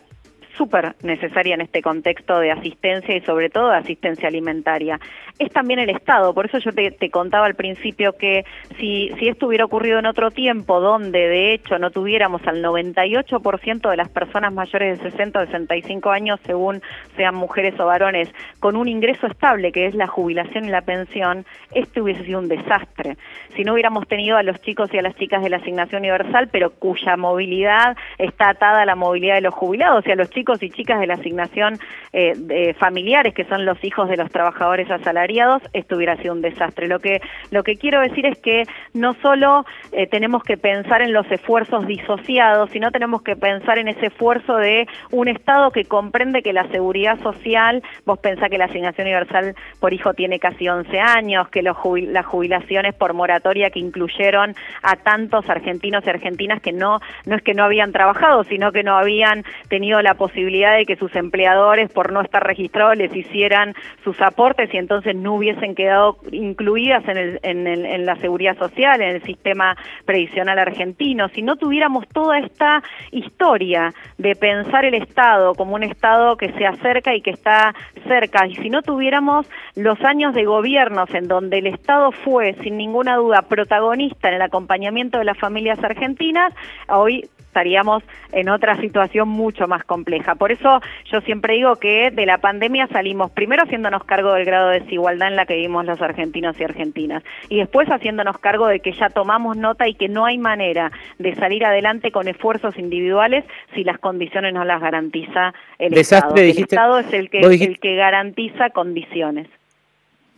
súper 0.59 0.93
necesaria 1.03 1.55
en 1.55 1.61
este 1.61 1.81
contexto 1.81 2.37
de 2.37 2.51
asistencia 2.51 3.15
y 3.15 3.21
sobre 3.21 3.49
todo 3.49 3.69
de 3.69 3.77
asistencia 3.77 4.27
alimentaria. 4.27 4.99
Es 5.39 5.53
también 5.53 5.79
el 5.79 5.89
Estado, 5.89 6.33
por 6.33 6.47
eso 6.47 6.57
yo 6.57 6.73
te, 6.73 7.09
contaba 7.09 7.45
al 7.45 7.55
principio 7.55 8.17
que 8.17 8.43
si, 8.77 9.09
si 9.17 9.29
esto 9.29 9.47
hubiera 9.47 9.63
ocurrido 9.63 9.97
en 9.97 10.05
otro 10.05 10.31
tiempo, 10.31 10.81
donde 10.81 11.29
de 11.29 11.53
hecho 11.53 11.79
no 11.79 11.91
tuviéramos 11.91 12.45
al 12.45 12.61
98% 12.61 13.89
de 13.89 13.95
las 13.95 14.09
personas 14.09 14.51
mayores 14.51 15.01
de 15.01 15.11
60 15.11 15.39
o 15.39 15.45
65 15.45 16.11
años, 16.11 16.41
según 16.45 16.81
sean 17.15 17.35
mujeres 17.35 17.79
o 17.79 17.85
varones, 17.85 18.29
con 18.59 18.75
un 18.75 18.89
ingreso 18.89 19.27
estable, 19.27 19.71
que 19.71 19.85
es 19.85 19.95
la 19.95 20.07
jubilación 20.07 20.65
y 20.65 20.69
la 20.71 20.81
pensión, 20.81 21.45
este 21.73 22.01
hubiese 22.01 22.25
sido 22.25 22.39
un 22.39 22.49
desastre. 22.49 23.15
Si 23.55 23.63
no 23.63 23.73
hubiéramos 23.73 24.09
tenido 24.09 24.35
a 24.35 24.43
los 24.43 24.59
chicos 24.61 24.93
y 24.93 24.97
a 24.97 25.01
las 25.01 25.15
chicas 25.15 25.41
de 25.41 25.49
la 25.49 25.57
asignación 25.57 26.01
universal, 26.01 26.49
pero 26.51 26.71
cuya 26.71 27.15
movilidad 27.15 27.95
está 28.17 28.49
atada 28.49 28.81
a 28.81 28.85
la 28.85 28.95
movilidad 28.95 29.35
de 29.35 29.41
los 29.41 29.53
jubilados 29.53 30.05
y 30.05 30.11
a 30.11 30.15
los 30.15 30.29
chicos 30.29 30.48
y 30.61 30.69
chicas 30.71 30.99
de 30.99 31.07
la 31.07 31.15
asignación 31.15 31.77
eh, 32.11 32.73
familiares, 32.79 33.33
que 33.33 33.45
son 33.45 33.65
los 33.65 33.83
hijos 33.83 34.09
de 34.09 34.17
los 34.17 34.31
trabajadores 34.31 34.89
asalariados, 34.89 35.61
esto 35.73 35.95
hubiera 35.95 36.17
sido 36.17 36.33
un 36.33 36.41
desastre. 36.41 36.87
Lo 36.87 36.99
que, 36.99 37.21
lo 37.51 37.63
que 37.63 37.75
quiero 37.75 38.01
decir 38.01 38.25
es 38.25 38.37
que 38.39 38.63
no 38.93 39.13
solo 39.21 39.65
eh, 39.91 40.07
tenemos 40.07 40.43
que 40.43 40.57
pensar 40.57 41.01
en 41.01 41.13
los 41.13 41.29
esfuerzos 41.31 41.85
disociados, 41.85 42.71
sino 42.71 42.91
tenemos 42.91 43.21
que 43.21 43.35
pensar 43.35 43.77
en 43.77 43.89
ese 43.89 44.07
esfuerzo 44.07 44.55
de 44.57 44.87
un 45.11 45.27
Estado 45.27 45.71
que 45.71 45.85
comprende 45.85 46.41
que 46.41 46.53
la 46.53 46.67
seguridad 46.69 47.19
social, 47.19 47.83
vos 48.05 48.17
pensás 48.19 48.49
que 48.49 48.57
la 48.57 48.65
asignación 48.65 49.07
universal 49.07 49.55
por 49.79 49.93
hijo 49.93 50.13
tiene 50.13 50.39
casi 50.39 50.67
11 50.67 50.99
años, 50.99 51.49
que 51.49 51.61
los 51.61 51.77
las 52.07 52.25
jubilaciones 52.25 52.95
por 52.95 53.13
moratoria 53.13 53.69
que 53.69 53.79
incluyeron 53.79 54.55
a 54.81 54.95
tantos 54.95 55.47
argentinos 55.49 56.03
y 56.05 56.09
argentinas 56.09 56.61
que 56.61 56.71
no, 56.71 56.99
no 57.25 57.35
es 57.35 57.43
que 57.43 57.53
no 57.53 57.63
habían 57.63 57.91
trabajado, 57.91 58.43
sino 58.43 58.71
que 58.71 58.83
no 58.83 58.97
habían 58.97 59.43
tenido 59.67 60.01
la 60.01 60.15
posibilidad 60.15 60.38
posibilidad 60.39 60.77
de 60.77 60.85
que 60.85 60.95
sus 60.95 61.13
empleadores, 61.17 61.91
por 61.91 62.13
no 62.13 62.21
estar 62.21 62.41
registrados, 62.41 62.95
les 62.95 63.13
hicieran 63.13 63.75
sus 64.05 64.21
aportes 64.21 64.73
y 64.73 64.77
entonces 64.77 65.13
no 65.13 65.33
hubiesen 65.33 65.75
quedado 65.75 66.17
incluidas 66.31 67.05
en, 67.09 67.17
el, 67.17 67.39
en, 67.43 67.67
el, 67.67 67.85
en 67.85 68.05
la 68.05 68.15
seguridad 68.15 68.57
social, 68.57 69.01
en 69.01 69.15
el 69.17 69.23
sistema 69.23 69.75
previsional 70.05 70.57
argentino. 70.57 71.27
Si 71.35 71.41
no 71.41 71.57
tuviéramos 71.57 72.07
toda 72.07 72.39
esta 72.39 72.81
historia 73.11 73.93
de 74.17 74.33
pensar 74.37 74.85
el 74.85 74.93
Estado 74.93 75.55
como 75.55 75.75
un 75.75 75.83
Estado 75.83 76.37
que 76.37 76.53
se 76.53 76.65
acerca 76.65 77.13
y 77.13 77.21
que 77.21 77.31
está 77.31 77.75
cerca, 78.07 78.47
y 78.47 78.55
si 78.55 78.69
no 78.69 78.81
tuviéramos 78.81 79.45
los 79.75 79.99
años 80.05 80.33
de 80.33 80.45
gobiernos 80.45 81.13
en 81.13 81.27
donde 81.27 81.57
el 81.57 81.67
Estado 81.67 82.13
fue, 82.13 82.55
sin 82.63 82.77
ninguna 82.77 83.17
duda, 83.17 83.41
protagonista 83.41 84.29
en 84.29 84.35
el 84.35 84.41
acompañamiento 84.41 85.17
de 85.17 85.25
las 85.25 85.37
familias 85.37 85.83
argentinas, 85.83 86.53
hoy 86.87 87.27
estaríamos 87.49 88.03
en 88.31 88.47
otra 88.47 88.79
situación 88.79 89.27
mucho 89.27 89.67
más 89.67 89.83
compleja. 89.83 90.35
Por 90.35 90.51
eso 90.51 90.81
yo 91.11 91.19
siempre 91.21 91.55
digo 91.55 91.75
que 91.77 92.11
de 92.11 92.25
la 92.25 92.37
pandemia 92.37 92.87
salimos 92.87 93.31
primero 93.31 93.63
haciéndonos 93.63 94.03
cargo 94.03 94.33
del 94.33 94.45
grado 94.45 94.69
de 94.69 94.81
desigualdad 94.81 95.29
en 95.29 95.35
la 95.35 95.45
que 95.45 95.55
vivimos 95.55 95.85
los 95.85 96.01
argentinos 96.01 96.59
y 96.59 96.63
argentinas 96.63 97.23
y 97.49 97.57
después 97.57 97.89
haciéndonos 97.89 98.37
cargo 98.37 98.67
de 98.67 98.79
que 98.79 98.91
ya 98.93 99.09
tomamos 99.09 99.57
nota 99.57 99.87
y 99.87 99.95
que 99.95 100.07
no 100.07 100.25
hay 100.25 100.37
manera 100.37 100.91
de 101.17 101.35
salir 101.35 101.65
adelante 101.65 102.11
con 102.11 102.27
esfuerzos 102.27 102.77
individuales 102.77 103.43
si 103.73 103.83
las 103.83 103.97
condiciones 103.97 104.53
no 104.53 104.63
las 104.63 104.79
garantiza 104.79 105.53
el 105.79 105.97
Estado. 105.97 106.35
el 106.35 106.49
Estado 106.49 106.99
es 106.99 107.11
el 107.13 107.29
que, 107.29 107.39
el 107.39 107.79
que 107.79 107.95
garantiza 107.95 108.69
condiciones. 108.69 109.47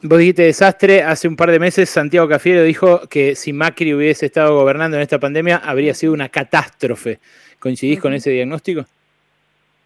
Vos 0.03 0.17
dijiste 0.17 0.43
desastre, 0.43 1.03
hace 1.03 1.27
un 1.27 1.35
par 1.35 1.51
de 1.51 1.59
meses 1.59 1.87
Santiago 1.87 2.27
Cafiero 2.27 2.63
dijo 2.63 3.01
que 3.07 3.35
si 3.35 3.53
Macri 3.53 3.93
hubiese 3.93 4.25
estado 4.25 4.55
gobernando 4.55 4.97
en 4.97 5.03
esta 5.03 5.19
pandemia 5.19 5.57
habría 5.57 5.93
sido 5.93 6.13
una 6.13 6.29
catástrofe. 6.29 7.19
¿Coincidís 7.59 8.01
con 8.01 8.13
ese 8.13 8.31
diagnóstico? 8.31 8.85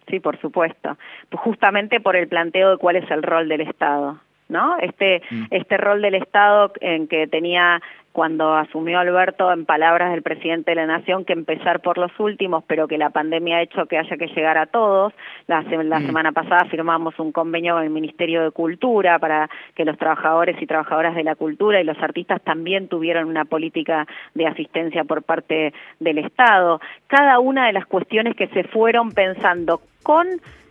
Sí, 0.08 0.18
por 0.20 0.40
supuesto. 0.40 0.96
Justamente 1.32 2.00
por 2.00 2.16
el 2.16 2.28
planteo 2.28 2.70
de 2.70 2.76
cuál 2.78 2.96
es 2.96 3.10
el 3.10 3.22
rol 3.22 3.46
del 3.48 3.60
Estado. 3.60 4.18
¿no? 4.48 4.78
Este, 4.78 5.22
mm. 5.30 5.44
este 5.50 5.76
rol 5.76 6.00
del 6.00 6.14
Estado 6.14 6.72
en 6.80 7.08
que 7.08 7.26
tenía 7.26 7.82
cuando 8.16 8.54
asumió 8.54 8.98
Alberto, 8.98 9.52
en 9.52 9.66
palabras 9.66 10.10
del 10.10 10.22
presidente 10.22 10.70
de 10.70 10.76
la 10.76 10.86
Nación, 10.86 11.26
que 11.26 11.34
empezar 11.34 11.80
por 11.80 11.98
los 11.98 12.10
últimos, 12.18 12.64
pero 12.66 12.88
que 12.88 12.96
la 12.96 13.10
pandemia 13.10 13.58
ha 13.58 13.62
hecho 13.62 13.84
que 13.84 13.98
haya 13.98 14.16
que 14.16 14.28
llegar 14.28 14.56
a 14.56 14.64
todos. 14.64 15.12
La, 15.46 15.60
la 15.60 16.00
mm. 16.00 16.06
semana 16.06 16.32
pasada 16.32 16.64
firmamos 16.70 17.18
un 17.18 17.30
convenio 17.30 17.74
con 17.74 17.82
el 17.82 17.90
Ministerio 17.90 18.42
de 18.42 18.52
Cultura 18.52 19.18
para 19.18 19.50
que 19.74 19.84
los 19.84 19.98
trabajadores 19.98 20.56
y 20.62 20.66
trabajadoras 20.66 21.14
de 21.14 21.24
la 21.24 21.34
cultura 21.34 21.78
y 21.78 21.84
los 21.84 21.98
artistas 22.02 22.40
también 22.40 22.88
tuvieran 22.88 23.28
una 23.28 23.44
política 23.44 24.06
de 24.32 24.46
asistencia 24.46 25.04
por 25.04 25.22
parte 25.22 25.74
del 26.00 26.16
Estado. 26.16 26.80
Cada 27.08 27.38
una 27.38 27.66
de 27.66 27.74
las 27.74 27.84
cuestiones 27.84 28.34
que 28.34 28.46
se 28.46 28.64
fueron 28.64 29.12
pensando 29.12 29.82
con 30.02 30.26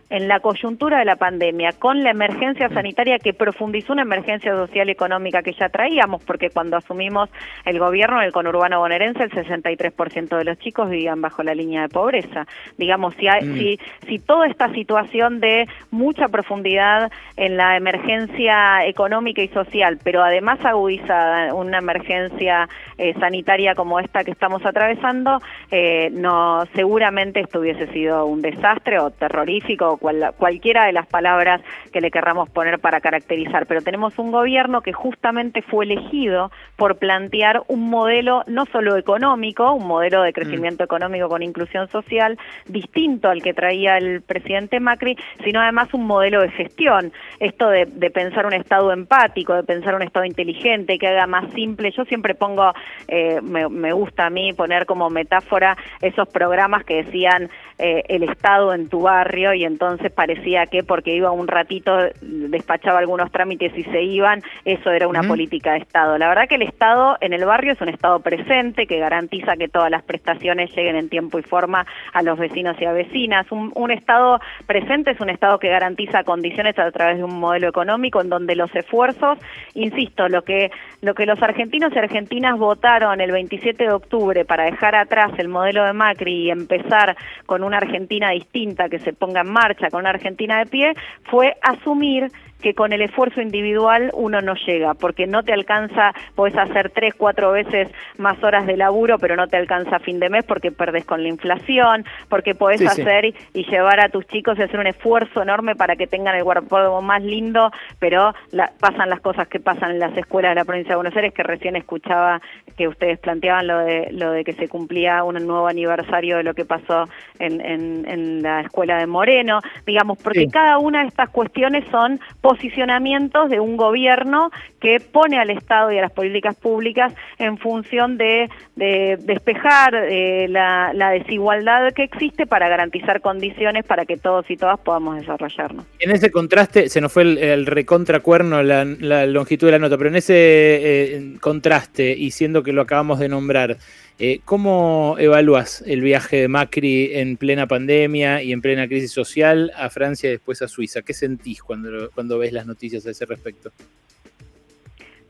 en 0.08 0.28
la 0.28 0.40
coyuntura 0.40 0.98
de 0.98 1.04
la 1.04 1.16
pandemia, 1.16 1.72
con 1.72 2.04
la 2.04 2.10
emergencia 2.10 2.68
sanitaria 2.68 3.18
que 3.18 3.34
profundizó 3.34 3.92
una 3.92 4.02
emergencia 4.02 4.52
social 4.52 4.88
y 4.88 4.92
económica 4.92 5.42
que 5.42 5.52
ya 5.52 5.68
traíamos, 5.68 6.22
porque 6.22 6.50
cuando 6.50 6.76
asumimos 6.76 7.28
el 7.64 7.78
gobierno 7.78 8.20
en 8.20 8.26
el 8.26 8.32
conurbano 8.32 8.78
bonaerense, 8.78 9.24
el 9.24 9.30
63% 9.30 10.36
de 10.36 10.44
los 10.44 10.58
chicos 10.58 10.90
vivían 10.90 11.20
bajo 11.20 11.42
la 11.42 11.54
línea 11.54 11.82
de 11.82 11.88
pobreza. 11.88 12.46
Digamos, 12.76 13.14
si, 13.16 13.26
hay, 13.26 13.42
si, 13.54 13.80
si 14.06 14.18
toda 14.18 14.46
esta 14.46 14.72
situación 14.72 15.40
de 15.40 15.68
mucha 15.90 16.28
profundidad 16.28 17.10
en 17.36 17.56
la 17.56 17.76
emergencia 17.76 18.86
económica 18.86 19.42
y 19.42 19.48
social, 19.48 19.98
pero 20.02 20.22
además 20.22 20.64
agudizada 20.64 21.52
una 21.54 21.78
emergencia 21.78 22.68
eh, 22.98 23.14
sanitaria 23.18 23.74
como 23.74 23.98
esta 23.98 24.22
que 24.24 24.30
estamos 24.30 24.64
atravesando, 24.64 25.40
eh, 25.70 26.10
no 26.12 26.64
seguramente 26.74 27.40
esto 27.40 27.60
hubiese 27.60 27.86
sido 27.88 28.26
un 28.26 28.42
desastre 28.42 28.98
o 28.98 29.10
terrorífico 29.10 29.95
cualquiera 29.96 30.86
de 30.86 30.92
las 30.92 31.06
palabras 31.06 31.60
que 31.92 32.00
le 32.00 32.10
querramos 32.10 32.48
poner 32.50 32.78
para 32.78 33.00
caracterizar, 33.00 33.66
pero 33.66 33.82
tenemos 33.82 34.18
un 34.18 34.32
gobierno 34.32 34.80
que 34.82 34.92
justamente 34.92 35.62
fue 35.62 35.84
elegido 35.84 36.50
por 36.76 36.96
plantear 36.96 37.62
un 37.68 37.88
modelo 37.90 38.42
no 38.46 38.66
solo 38.66 38.96
económico, 38.96 39.72
un 39.72 39.86
modelo 39.86 40.22
de 40.22 40.32
crecimiento 40.32 40.84
mm. 40.84 40.86
económico 40.86 41.28
con 41.28 41.42
inclusión 41.42 41.88
social 41.88 42.38
distinto 42.66 43.28
al 43.28 43.42
que 43.42 43.54
traía 43.54 43.98
el 43.98 44.22
presidente 44.22 44.80
Macri, 44.80 45.16
sino 45.44 45.60
además 45.60 45.92
un 45.94 46.06
modelo 46.06 46.40
de 46.42 46.50
gestión, 46.50 47.12
esto 47.40 47.68
de, 47.68 47.86
pensar 48.10 48.46
un 48.46 48.52
Estado 48.52 48.92
empático, 48.92 49.54
de 49.54 49.62
pensar 49.62 49.94
un 49.94 50.02
Estado 50.02 50.24
inteligente, 50.24 50.98
que 50.98 51.08
haga 51.08 51.26
más 51.26 51.52
simple. 51.54 51.90
Yo 51.90 52.04
siempre 52.04 52.34
pongo, 52.34 52.72
eh, 53.08 53.40
me, 53.42 53.92
gusta 53.92 54.26
a 54.26 54.30
mí 54.30 54.52
poner 54.52 54.86
como 54.86 55.10
metáfora 55.10 55.76
esos 56.00 56.28
programas 56.28 56.84
que 56.84 57.04
decían 57.04 57.50
eh, 57.78 58.04
el 58.08 58.22
Estado 58.22 58.72
en 58.74 58.88
tu 58.88 59.02
barrio 59.02 59.54
y 59.54 59.64
entonces 59.64 59.85
entonces 59.92 60.12
parecía 60.12 60.66
que 60.66 60.82
porque 60.82 61.14
iba 61.14 61.30
un 61.30 61.48
ratito, 61.48 61.96
despachaba 62.20 62.98
algunos 62.98 63.30
trámites 63.30 63.76
y 63.76 63.84
se 63.84 64.02
iban, 64.02 64.42
eso 64.64 64.90
era 64.90 65.08
una 65.08 65.22
política 65.22 65.72
de 65.72 65.78
Estado. 65.78 66.18
La 66.18 66.28
verdad 66.28 66.48
que 66.48 66.56
el 66.56 66.62
Estado 66.62 67.16
en 67.20 67.32
el 67.32 67.44
barrio 67.44 67.72
es 67.72 67.80
un 67.80 67.88
Estado 67.88 68.20
presente 68.20 68.86
que 68.86 68.98
garantiza 68.98 69.56
que 69.56 69.68
todas 69.68 69.90
las 69.90 70.02
prestaciones 70.02 70.74
lleguen 70.74 70.96
en 70.96 71.08
tiempo 71.08 71.38
y 71.38 71.42
forma 71.42 71.86
a 72.12 72.22
los 72.22 72.38
vecinos 72.38 72.76
y 72.80 72.84
a 72.84 72.92
vecinas. 72.92 73.50
Un, 73.50 73.72
un 73.74 73.90
Estado 73.90 74.40
presente 74.66 75.12
es 75.12 75.20
un 75.20 75.30
Estado 75.30 75.58
que 75.58 75.68
garantiza 75.68 76.24
condiciones 76.24 76.78
a 76.78 76.90
través 76.90 77.18
de 77.18 77.24
un 77.24 77.38
modelo 77.38 77.68
económico 77.68 78.20
en 78.20 78.28
donde 78.28 78.56
los 78.56 78.74
esfuerzos, 78.74 79.38
insisto, 79.74 80.28
lo 80.28 80.42
que, 80.42 80.70
lo 81.02 81.14
que 81.14 81.26
los 81.26 81.42
argentinos 81.42 81.92
y 81.94 81.98
argentinas 81.98 82.58
votaron 82.58 83.20
el 83.20 83.32
27 83.32 83.84
de 83.84 83.92
octubre 83.92 84.44
para 84.44 84.64
dejar 84.64 84.94
atrás 84.94 85.32
el 85.38 85.48
modelo 85.48 85.84
de 85.84 85.92
Macri 85.92 86.44
y 86.44 86.50
empezar 86.50 87.16
con 87.46 87.62
una 87.62 87.78
Argentina 87.78 88.30
distinta 88.30 88.88
que 88.88 88.98
se 88.98 89.12
ponga 89.12 89.40
en 89.40 89.50
marcha, 89.50 89.75
con 89.90 90.00
una 90.00 90.10
Argentina 90.10 90.58
de 90.58 90.66
pie, 90.66 90.94
fue 91.24 91.56
asumir 91.62 92.30
que 92.60 92.74
con 92.74 92.92
el 92.92 93.02
esfuerzo 93.02 93.40
individual 93.40 94.10
uno 94.14 94.40
no 94.40 94.54
llega, 94.54 94.94
porque 94.94 95.26
no 95.26 95.42
te 95.42 95.52
alcanza, 95.52 96.12
puedes 96.34 96.56
hacer 96.56 96.90
tres, 96.90 97.14
cuatro 97.14 97.52
veces 97.52 97.88
más 98.18 98.42
horas 98.42 98.66
de 98.66 98.76
laburo, 98.76 99.18
pero 99.18 99.36
no 99.36 99.46
te 99.46 99.56
alcanza 99.56 99.96
a 99.96 100.00
fin 100.00 100.18
de 100.20 100.30
mes 100.30 100.44
porque 100.44 100.72
perdes 100.72 101.04
con 101.04 101.22
la 101.22 101.28
inflación, 101.28 102.04
porque 102.28 102.54
podés 102.54 102.82
hacer 102.86 103.26
Y, 103.26 103.64
llevar 103.66 104.00
a 104.00 104.08
tus 104.08 104.26
chicos 104.26 104.58
y 104.58 104.62
hacer 104.62 104.78
un 104.78 104.86
esfuerzo 104.86 105.42
enorme 105.42 105.74
para 105.74 105.96
que 105.96 106.06
tengan 106.06 106.36
el 106.36 106.44
cuerpo 106.44 107.02
más 107.02 107.22
lindo, 107.22 107.70
pero 107.98 108.34
pasan 108.78 109.10
las 109.10 109.20
cosas 109.20 109.48
que 109.48 109.60
pasan 109.60 109.92
en 109.92 109.98
las 109.98 110.16
escuelas 110.16 110.52
de 110.52 110.54
la 110.56 110.64
provincia 110.64 110.90
de 110.90 110.96
Buenos 110.96 111.16
Aires, 111.16 111.34
que 111.34 111.42
recién 111.42 111.76
escuchaba 111.76 112.40
que 112.76 112.88
ustedes 112.88 113.18
planteaban 113.18 113.66
lo 113.66 113.78
de, 113.78 114.08
lo 114.12 114.30
de 114.32 114.44
que 114.44 114.52
se 114.52 114.68
cumplía 114.68 115.24
un 115.24 115.34
nuevo 115.46 115.66
aniversario 115.66 116.36
de 116.36 116.42
lo 116.42 116.54
que 116.54 116.64
pasó 116.64 117.08
en, 117.38 117.60
en, 117.60 118.42
la 118.42 118.60
escuela 118.60 118.98
de 118.98 119.06
Moreno, 119.06 119.60
digamos, 119.86 120.18
porque 120.18 120.48
cada 120.48 120.78
una 120.78 121.00
de 121.00 121.08
estas 121.08 121.30
cuestiones 121.30 121.84
son 121.90 122.20
posicionamientos 122.46 123.50
de 123.50 123.58
un 123.58 123.76
gobierno 123.76 124.52
que 124.80 125.00
pone 125.00 125.36
al 125.36 125.50
Estado 125.50 125.90
y 125.90 125.98
a 125.98 126.02
las 126.02 126.12
políticas 126.12 126.54
públicas 126.54 127.12
en 127.38 127.58
función 127.58 128.18
de, 128.18 128.48
despejar 128.76 129.96
eh, 129.96 130.46
la, 130.48 131.10
desigualdad 131.10 131.92
que 131.92 132.04
existe 132.04 132.46
para 132.46 132.68
garantizar 132.68 133.20
condiciones 133.20 133.84
para 133.84 134.04
que 134.06 134.16
todos 134.16 134.48
y 134.48 134.56
todas 134.56 134.78
podamos 134.78 135.16
desarrollarnos. 135.16 135.86
En 135.98 136.12
ese 136.12 136.30
contraste, 136.30 136.88
se 136.88 137.00
nos 137.00 137.12
fue 137.12 137.22
el, 137.22 137.66
recontracuerno 137.66 138.62
la, 138.62 138.84
la 138.84 139.26
longitud 139.26 139.66
de 139.66 139.72
la 139.72 139.78
nota, 139.80 139.98
pero 139.98 140.10
en 140.10 140.16
ese 140.16 140.34
eh, 140.36 141.32
contraste, 141.40 142.14
y 142.16 142.30
siendo 142.30 142.62
que 142.62 142.72
lo 142.72 142.82
acabamos 142.82 143.18
de 143.18 143.28
nombrar, 143.28 143.76
eh, 144.18 144.40
¿Cómo 144.44 145.16
evalúas 145.18 145.82
el 145.86 146.00
viaje 146.00 146.40
de 146.42 146.48
Macri 146.48 147.14
en 147.16 147.36
plena 147.36 147.66
pandemia 147.66 148.42
y 148.42 148.52
en 148.52 148.62
plena 148.62 148.88
crisis 148.88 149.12
social 149.12 149.72
a 149.76 149.90
Francia 149.90 150.28
y 150.28 150.32
después 150.32 150.62
a 150.62 150.68
Suiza? 150.68 151.02
¿Qué 151.02 151.12
sentís 151.12 151.62
cuando, 151.62 152.10
cuando 152.14 152.38
ves 152.38 152.52
las 152.52 152.66
noticias 152.66 153.06
a 153.06 153.10
ese 153.10 153.26
respecto? 153.26 153.70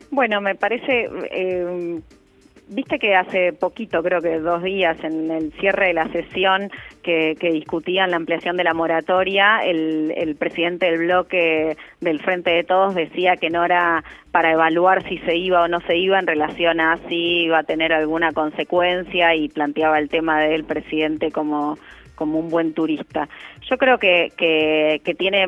Bueno, 0.09 0.39
me 0.39 0.55
parece 0.55 1.09
eh, 1.31 1.99
Viste 2.69 2.99
que 2.99 3.15
hace 3.15 3.53
poquito, 3.53 4.03
creo 4.03 4.21
que 4.21 4.39
dos 4.39 4.61
días, 4.61 5.01
en 5.01 5.31
el 5.31 5.53
cierre 5.53 5.87
de 5.87 5.93
la 5.93 6.09
sesión 6.09 6.69
que, 7.01 7.37
discutían 7.39 8.11
la 8.11 8.17
ampliación 8.17 8.57
de 8.57 8.65
la 8.65 8.73
moratoria, 8.73 9.63
el, 9.63 10.35
presidente 10.37 10.87
del 10.87 10.99
bloque 10.99 11.77
del 12.01 12.19
Frente 12.19 12.49
de 12.49 12.65
Todos 12.65 12.93
decía 12.93 13.37
que 13.37 13.49
no 13.49 13.63
era 13.63 14.03
para 14.31 14.51
evaluar 14.51 15.07
si 15.07 15.17
se 15.19 15.37
iba 15.37 15.63
o 15.63 15.67
no 15.69 15.79
se 15.81 15.95
iba 15.95 16.19
en 16.19 16.27
relación 16.27 16.81
a 16.81 16.97
si 17.07 17.43
iba 17.43 17.59
a 17.59 17.63
tener 17.63 17.93
alguna 17.93 18.33
consecuencia 18.33 19.33
y 19.33 19.47
planteaba 19.47 19.97
el 19.97 20.09
tema 20.09 20.41
del 20.41 20.65
presidente 20.65 21.31
como 21.31 21.77
como 22.15 22.39
un 22.39 22.49
buen 22.49 22.73
turista. 22.73 23.29
Yo 23.69 23.77
creo 23.77 23.99
que, 23.99 24.33
que, 24.35 25.15
tiene, 25.15 25.47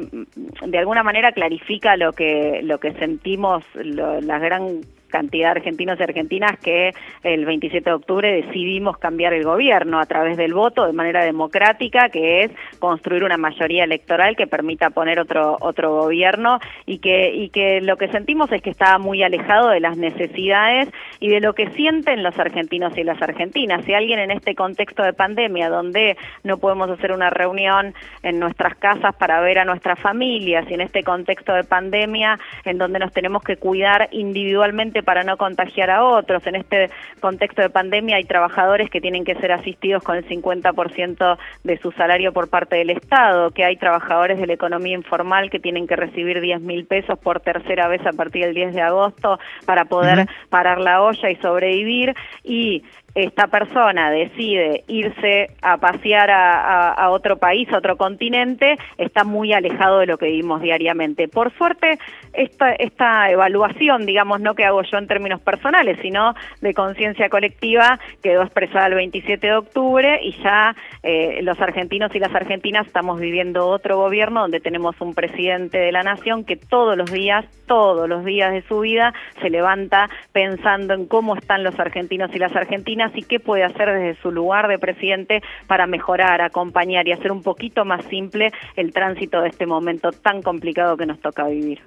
de 0.67 0.77
alguna 0.77 1.01
manera 1.01 1.31
clarifica 1.31 1.97
lo 1.97 2.13
que, 2.13 2.61
lo 2.63 2.79
que 2.79 2.93
sentimos, 2.93 3.63
la 3.73 4.37
gran 4.37 4.81
cantidad 5.09 5.53
de 5.53 5.59
argentinos 5.59 5.99
y 5.99 6.03
argentinas 6.03 6.57
que 6.59 6.93
el 7.23 7.45
27 7.45 7.89
de 7.89 7.95
octubre 7.95 8.31
decidimos 8.31 8.97
cambiar 8.97 9.33
el 9.33 9.43
gobierno 9.43 9.99
a 9.99 10.05
través 10.05 10.37
del 10.37 10.53
voto 10.53 10.85
de 10.85 10.93
manera 10.93 11.23
democrática, 11.23 12.09
que 12.09 12.43
es 12.43 12.51
construir 12.79 13.23
una 13.23 13.37
mayoría 13.37 13.83
electoral 13.83 14.35
que 14.35 14.47
permita 14.47 14.89
poner 14.89 15.19
otro 15.19 15.57
otro 15.59 15.93
gobierno 15.93 16.59
y 16.85 16.99
que 16.99 17.33
y 17.33 17.49
que 17.49 17.81
lo 17.81 17.97
que 17.97 18.07
sentimos 18.09 18.51
es 18.51 18.61
que 18.61 18.69
está 18.69 18.97
muy 18.97 19.23
alejado 19.23 19.69
de 19.69 19.79
las 19.79 19.97
necesidades 19.97 20.89
y 21.19 21.29
de 21.29 21.41
lo 21.41 21.53
que 21.53 21.69
sienten 21.71 22.23
los 22.23 22.37
argentinos 22.39 22.97
y 22.97 23.03
las 23.03 23.21
argentinas. 23.21 23.83
Si 23.85 23.93
alguien 23.93 24.19
en 24.19 24.31
este 24.31 24.55
contexto 24.55 25.03
de 25.03 25.13
pandemia 25.13 25.69
donde 25.69 26.17
no 26.43 26.57
podemos 26.57 26.89
hacer 26.89 27.11
una 27.11 27.29
reunión 27.29 27.93
en 28.23 28.39
nuestras 28.39 28.75
casas 28.75 29.15
para 29.15 29.41
ver 29.41 29.59
a 29.59 29.65
nuestras 29.65 29.99
familias 29.99 30.65
y 30.69 30.73
en 30.73 30.81
este 30.81 31.03
contexto 31.03 31.53
de 31.53 31.63
pandemia 31.63 32.39
en 32.65 32.77
donde 32.77 32.99
nos 32.99 33.11
tenemos 33.11 33.43
que 33.43 33.57
cuidar 33.57 34.09
individualmente 34.11 34.98
para 35.03 35.23
no 35.23 35.37
contagiar 35.37 35.89
a 35.89 36.03
otros. 36.03 36.45
En 36.47 36.55
este 36.55 36.89
contexto 37.19 37.61
de 37.61 37.69
pandemia 37.69 38.17
hay 38.17 38.25
trabajadores 38.25 38.89
que 38.89 39.01
tienen 39.01 39.25
que 39.25 39.35
ser 39.35 39.51
asistidos 39.51 40.03
con 40.03 40.17
el 40.17 40.27
50% 40.27 41.37
de 41.63 41.77
su 41.77 41.91
salario 41.91 42.33
por 42.33 42.49
parte 42.49 42.77
del 42.77 42.89
Estado, 42.89 43.51
que 43.51 43.65
hay 43.65 43.77
trabajadores 43.77 44.39
de 44.39 44.47
la 44.47 44.53
economía 44.53 44.95
informal 44.95 45.49
que 45.49 45.59
tienen 45.59 45.87
que 45.87 45.95
recibir 45.95 46.41
10 46.41 46.61
mil 46.61 46.85
pesos 46.85 47.17
por 47.19 47.39
tercera 47.39 47.87
vez 47.87 48.05
a 48.05 48.13
partir 48.13 48.45
del 48.45 48.53
10 48.53 48.73
de 48.73 48.81
agosto 48.81 49.39
para 49.65 49.85
poder 49.85 50.27
parar 50.49 50.79
la 50.79 51.01
olla 51.01 51.29
y 51.29 51.35
sobrevivir 51.37 52.15
y 52.43 52.83
esta 53.23 53.47
persona 53.47 54.09
decide 54.11 54.83
irse 54.87 55.51
a 55.61 55.77
pasear 55.77 56.29
a, 56.31 57.09
otro 57.09 57.37
país, 57.37 57.67
a 57.71 57.77
otro 57.77 57.97
continente, 57.97 58.77
está 58.97 59.23
muy 59.23 59.53
alejado 59.53 59.99
de 59.99 60.05
lo 60.05 60.17
que 60.17 60.27
vivimos 60.27 60.61
diariamente. 60.61 61.27
Por 61.27 61.51
suerte, 61.57 61.97
esta, 62.33 63.29
evaluación, 63.29 64.05
digamos, 64.05 64.41
no 64.41 64.55
que 64.55 64.65
hago 64.65 64.81
yo 64.83 64.97
en 64.97 65.07
términos 65.07 65.41
personales, 65.41 65.97
sino 66.01 66.35
de 66.61 66.73
conciencia 66.73 67.29
colectiva, 67.29 67.99
quedó 68.21 68.43
expresada 68.43 68.87
el 68.87 68.95
27 68.95 69.47
de 69.47 69.53
octubre 69.53 70.19
y 70.21 70.31
ya 70.43 70.75
eh, 71.03 71.39
los 71.41 71.59
argentinos 71.59 72.13
y 72.15 72.19
las 72.19 72.33
argentinas 72.33 72.87
estamos 72.87 73.19
viviendo 73.19 73.67
otro 73.67 73.97
gobierno 73.97 74.41
donde 74.41 74.59
tenemos 74.59 74.99
un 74.99 75.13
presidente 75.13 75.77
de 75.77 75.91
la 75.91 76.03
nación 76.03 76.43
que 76.43 76.55
todos 76.55 76.97
los 76.97 77.11
días, 77.11 77.45
todos 77.65 78.07
los 78.07 78.25
días 78.25 78.51
de 78.51 78.61
su 78.63 78.81
vida 78.81 79.13
se 79.41 79.49
levanta 79.49 80.09
pensando 80.31 80.93
en 80.93 81.05
cómo 81.05 81.35
están 81.35 81.63
los 81.63 81.79
argentinos 81.79 82.31
y 82.33 82.39
las 82.39 82.55
argentinas 82.55 83.08
y 83.15 83.23
qué 83.23 83.39
puede 83.39 83.63
hacer 83.63 83.91
desde 83.91 84.21
su 84.21 84.31
lugar 84.31 84.67
de 84.67 84.79
presidente 84.79 85.41
para 85.67 85.87
mejorar, 85.87 86.41
acompañar 86.41 87.07
y 87.07 87.11
hacer 87.11 87.31
un 87.31 87.43
poquito 87.43 87.85
más 87.85 88.05
simple 88.05 88.51
el 88.75 88.93
tránsito 88.93 89.41
de 89.41 89.49
este 89.49 89.65
momento 89.65 90.11
tan 90.11 90.41
complicado 90.41 90.97
que 90.97 91.05
nos 91.05 91.19
toca 91.19 91.47
vivir. 91.47 91.81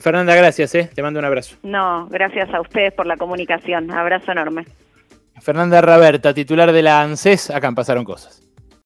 Fernanda, 0.00 0.34
gracias, 0.34 0.74
¿eh? 0.74 0.90
te 0.94 1.02
mando 1.02 1.18
un 1.18 1.26
abrazo. 1.26 1.56
No, 1.62 2.06
gracias 2.08 2.52
a 2.54 2.60
ustedes 2.60 2.92
por 2.92 3.06
la 3.06 3.16
comunicación. 3.16 3.90
Abrazo 3.90 4.32
enorme. 4.32 4.64
Fernanda 5.40 5.80
Raberta, 5.80 6.34
titular 6.34 6.72
de 6.72 6.82
la 6.82 7.02
ANSES, 7.02 7.50
acá 7.50 7.70
Pasaron 7.72 8.04
Cosas. 8.04 8.47